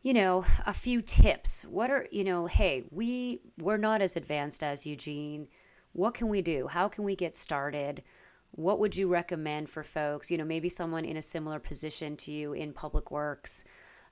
you 0.02 0.12
know, 0.12 0.44
a 0.66 0.72
few 0.72 1.00
tips. 1.00 1.64
What 1.64 1.90
are, 1.90 2.08
you 2.10 2.24
know, 2.24 2.46
hey, 2.46 2.84
we 2.90 3.40
we're 3.58 3.76
not 3.76 4.02
as 4.02 4.16
advanced 4.16 4.64
as 4.64 4.84
Eugene. 4.84 5.46
What 5.92 6.14
can 6.14 6.28
we 6.28 6.42
do? 6.42 6.66
How 6.66 6.88
can 6.88 7.04
we 7.04 7.14
get 7.14 7.36
started? 7.36 8.02
What 8.52 8.80
would 8.80 8.96
you 8.96 9.06
recommend 9.06 9.70
for 9.70 9.84
folks? 9.84 10.28
You 10.30 10.38
know, 10.38 10.44
maybe 10.44 10.68
someone 10.68 11.04
in 11.04 11.16
a 11.16 11.22
similar 11.22 11.60
position 11.60 12.16
to 12.18 12.32
you 12.32 12.52
in 12.52 12.72
public 12.72 13.12
works. 13.12 13.64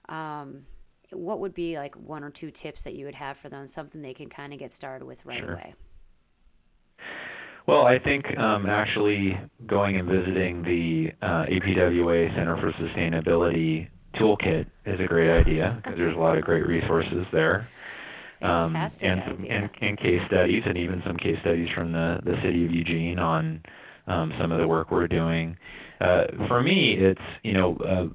Um, 0.09 0.65
what 1.13 1.41
would 1.41 1.55
be 1.55 1.79
like 1.79 1.95
one 1.97 2.23
or 2.23 2.31
two 2.31 2.51
tips 2.51 2.85
that 2.85 2.95
you 2.95 3.05
would 3.07 3.15
have 3.15 3.37
for 3.37 3.49
them? 3.49 3.67
Something 3.67 4.03
they 4.03 4.15
can 4.15 4.29
kind 4.29 4.53
of 4.53 4.59
get 4.59 4.73
started 4.73 5.05
with 5.05 5.25
right 5.25 5.39
sure. 5.39 5.55
away. 5.55 5.75
Well, 7.67 7.83
I 7.83 7.99
think 7.99 8.25
um, 8.39 8.67
actually 8.67 9.39
going 9.67 9.97
and 9.97 10.09
visiting 10.09 10.63
the 10.63 11.13
uh, 11.21 11.45
APWA 11.45 12.35
Center 12.35 12.57
for 12.57 12.73
Sustainability 12.73 13.89
toolkit 14.15 14.67
is 14.87 14.99
a 15.01 15.07
great 15.07 15.31
idea 15.31 15.79
because 15.83 15.99
there's 15.99 16.15
a 16.15 16.19
lot 16.19 16.39
of 16.39 16.45
great 16.45 16.67
resources 16.67 17.27
there. 17.31 17.69
Um, 18.41 18.75
and, 18.75 18.91
some, 18.91 19.11
and, 19.51 19.69
and, 19.81 19.99
case 19.99 20.21
studies, 20.29 20.63
and 20.65 20.79
even 20.79 21.03
some 21.05 21.17
case 21.17 21.37
studies 21.41 21.69
from 21.75 21.93
the, 21.93 22.21
the 22.25 22.37
city 22.43 22.65
of 22.65 22.71
Eugene 22.71 23.19
on 23.19 23.61
um, 24.07 24.33
some 24.41 24.53
of 24.53 24.61
the 24.61 24.67
work 24.67 24.91
we're 24.91 25.09
doing. 25.09 25.57
Uh, 26.01 26.25
for 26.47 26.63
me, 26.63 26.97
it's 26.99 27.21
you 27.43 27.53
know 27.53 27.77
uh, 27.79 28.07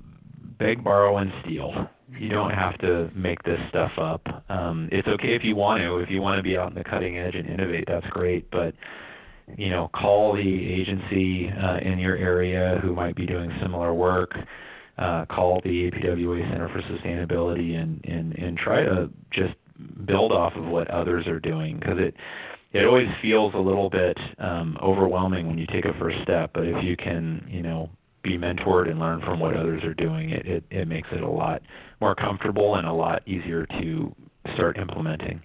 beg, 0.58 0.84
borrow, 0.84 1.18
and 1.18 1.32
steal. 1.44 1.90
You 2.20 2.30
don't 2.30 2.52
have 2.52 2.78
to 2.80 3.10
make 3.16 3.42
this 3.44 3.60
stuff 3.70 3.92
up. 3.98 4.22
Um, 4.50 4.90
it's 4.92 5.08
okay 5.08 5.36
if 5.36 5.44
you 5.44 5.56
want 5.56 5.82
to. 5.82 5.98
If 5.98 6.10
you 6.10 6.22
want 6.22 6.38
to 6.38 6.44
be 6.44 6.58
out 6.58 6.70
in 6.70 6.76
the 6.76 6.84
cutting 6.84 7.18
edge 7.18 7.36
and 7.36 7.50
innovate, 7.50 7.86
that's 7.88 8.06
great. 8.08 8.50
But 8.52 8.74
you 9.58 9.70
know, 9.70 9.90
call 9.94 10.34
the 10.34 10.42
agency 10.42 11.50
uh, 11.50 11.78
in 11.80 12.00
your 12.00 12.16
area 12.16 12.80
who 12.82 12.96
might 12.96 13.16
be 13.16 13.26
doing 13.26 13.52
similar 13.62 13.94
work. 13.94 14.32
Uh, 14.98 15.26
call 15.26 15.60
the 15.64 15.90
APWA 15.92 16.50
Center 16.52 16.70
for 16.70 16.82
Sustainability 16.84 17.76
and, 17.76 18.00
and, 18.06 18.34
and 18.38 18.58
try 18.58 18.84
to 18.84 19.10
just 19.32 19.54
build 20.06 20.32
off 20.32 20.54
of 20.56 20.66
what 20.66 20.90
others 20.92 21.26
are 21.28 21.40
doing 21.40 21.80
because 21.80 21.98
it 21.98 22.14
it 22.74 22.86
always 22.86 23.08
feels 23.22 23.54
a 23.54 23.60
little 23.60 23.90
bit 23.90 24.18
um, 24.40 24.78
overwhelming 24.82 25.48
when 25.48 25.60
you 25.60 25.68
take 25.68 25.86
a 25.86 25.94
first 26.00 26.18
step. 26.24 26.52
But 26.54 26.64
if 26.66 26.84
you 26.84 26.98
can, 26.98 27.48
you 27.48 27.62
know, 27.62 27.90
be 28.24 28.38
mentored 28.38 28.90
and 28.90 29.00
learn 29.00 29.22
from 29.22 29.40
what 29.40 29.56
others 29.56 29.84
are 29.84 29.94
doing, 29.94 30.32
it, 30.32 30.48
it, 30.48 30.64
it 30.72 30.88
makes 30.88 31.10
it 31.12 31.22
a 31.22 31.30
lot 31.30 31.62
more 32.02 32.16
comfortable 32.16 32.76
and 32.76 32.88
a 32.88 32.94
lot 32.94 33.22
easier 33.28 33.66
to 33.66 34.16
start 34.54 34.78
implementing. 34.78 35.42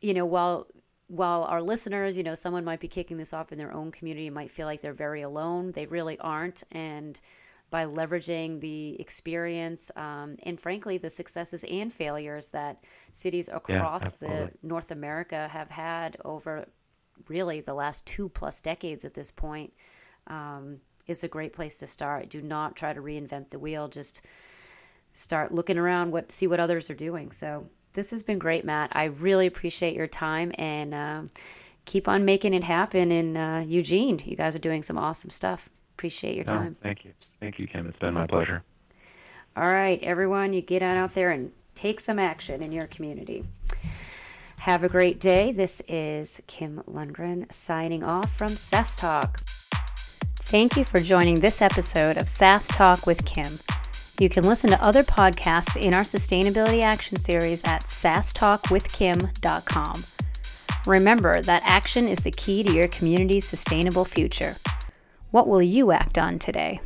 you 0.00 0.12
know 0.12 0.26
while 0.26 0.66
while 1.06 1.44
our 1.44 1.62
listeners 1.62 2.16
you 2.16 2.24
know 2.24 2.34
someone 2.34 2.64
might 2.64 2.80
be 2.80 2.88
kicking 2.88 3.16
this 3.16 3.32
off 3.32 3.52
in 3.52 3.58
their 3.58 3.72
own 3.72 3.92
community 3.92 4.28
might 4.28 4.50
feel 4.50 4.66
like 4.66 4.82
they're 4.82 4.92
very 4.92 5.22
alone 5.22 5.70
they 5.72 5.86
really 5.86 6.18
aren't 6.18 6.64
and 6.72 7.20
by 7.70 7.84
leveraging 7.84 8.60
the 8.60 9.00
experience 9.00 9.90
um, 9.96 10.36
and 10.42 10.60
frankly 10.60 10.98
the 10.98 11.10
successes 11.10 11.64
and 11.64 11.92
failures 11.92 12.48
that 12.48 12.82
cities 13.12 13.48
across 13.52 14.14
yeah, 14.20 14.28
the 14.28 14.50
north 14.62 14.90
america 14.90 15.48
have 15.52 15.70
had 15.70 16.16
over 16.24 16.66
really 17.28 17.60
the 17.60 17.74
last 17.74 18.06
two 18.06 18.28
plus 18.28 18.60
decades 18.60 19.04
at 19.04 19.14
this 19.14 19.30
point 19.30 19.72
um, 20.26 20.80
is 21.06 21.24
a 21.24 21.28
great 21.28 21.52
place 21.52 21.78
to 21.78 21.86
start. 21.86 22.28
Do 22.28 22.42
not 22.42 22.76
try 22.76 22.92
to 22.92 23.00
reinvent 23.00 23.50
the 23.50 23.58
wheel. 23.58 23.88
Just 23.88 24.22
start 25.12 25.54
looking 25.54 25.78
around 25.78 26.12
what 26.12 26.32
see 26.32 26.46
what 26.46 26.60
others 26.60 26.90
are 26.90 26.94
doing. 26.94 27.32
So 27.32 27.68
this 27.92 28.10
has 28.10 28.22
been 28.22 28.38
great 28.38 28.64
matt. 28.64 28.94
I 28.94 29.04
really 29.04 29.46
appreciate 29.46 29.94
your 29.94 30.06
time 30.06 30.52
and 30.58 30.94
uh, 30.94 31.22
keep 31.84 32.08
on 32.08 32.24
making 32.24 32.54
it 32.54 32.64
happen. 32.64 33.12
In 33.12 33.36
uh, 33.36 33.64
eugene 33.66 34.20
you 34.24 34.36
guys 34.36 34.56
are 34.56 34.60
doing 34.60 34.82
some 34.82 34.98
awesome 34.98 35.30
stuff. 35.30 35.68
Appreciate 35.96 36.34
your 36.34 36.44
time. 36.44 36.76
thank 36.82 37.04
you. 37.04 37.12
Thank 37.38 37.58
you 37.58 37.66
kim. 37.68 37.86
It's 37.86 37.98
been 37.98 38.14
my 38.14 38.26
pleasure. 38.26 38.62
All 39.56 39.72
right 39.72 40.02
everyone 40.02 40.52
you 40.52 40.60
get 40.60 40.82
on 40.82 40.96
out 40.96 41.14
there 41.14 41.30
and 41.30 41.52
take 41.74 42.00
some 42.00 42.18
action 42.18 42.62
in 42.62 42.72
your 42.72 42.86
community 42.86 43.44
have 44.64 44.82
a 44.82 44.88
great 44.88 45.20
day 45.20 45.52
this 45.52 45.82
is 45.88 46.40
kim 46.46 46.82
lundgren 46.88 47.52
signing 47.52 48.02
off 48.02 48.34
from 48.34 48.48
SAS 48.48 48.96
Talk 48.96 49.40
thank 50.36 50.78
you 50.78 50.84
for 50.84 51.00
joining 51.00 51.40
this 51.40 51.60
episode 51.60 52.16
of 52.16 52.30
SAS 52.30 52.68
Talk 52.68 53.06
with 53.06 53.26
kim 53.26 53.58
you 54.18 54.30
can 54.30 54.44
listen 54.44 54.70
to 54.70 54.82
other 54.82 55.02
podcasts 55.02 55.76
in 55.76 55.92
our 55.92 56.04
Sustainability 56.04 56.82
Action 56.82 57.18
Series 57.18 57.62
at 57.64 57.82
sasstalkwithkim.com. 57.82 60.04
Remember 60.86 61.42
that 61.42 61.62
action 61.66 62.08
is 62.08 62.20
the 62.20 62.30
key 62.30 62.62
to 62.62 62.72
your 62.72 62.88
community's 62.88 63.44
sustainable 63.44 64.06
future. 64.06 64.56
What 65.30 65.46
will 65.46 65.60
you 65.60 65.92
act 65.92 66.16
on 66.16 66.38
today? 66.38 66.80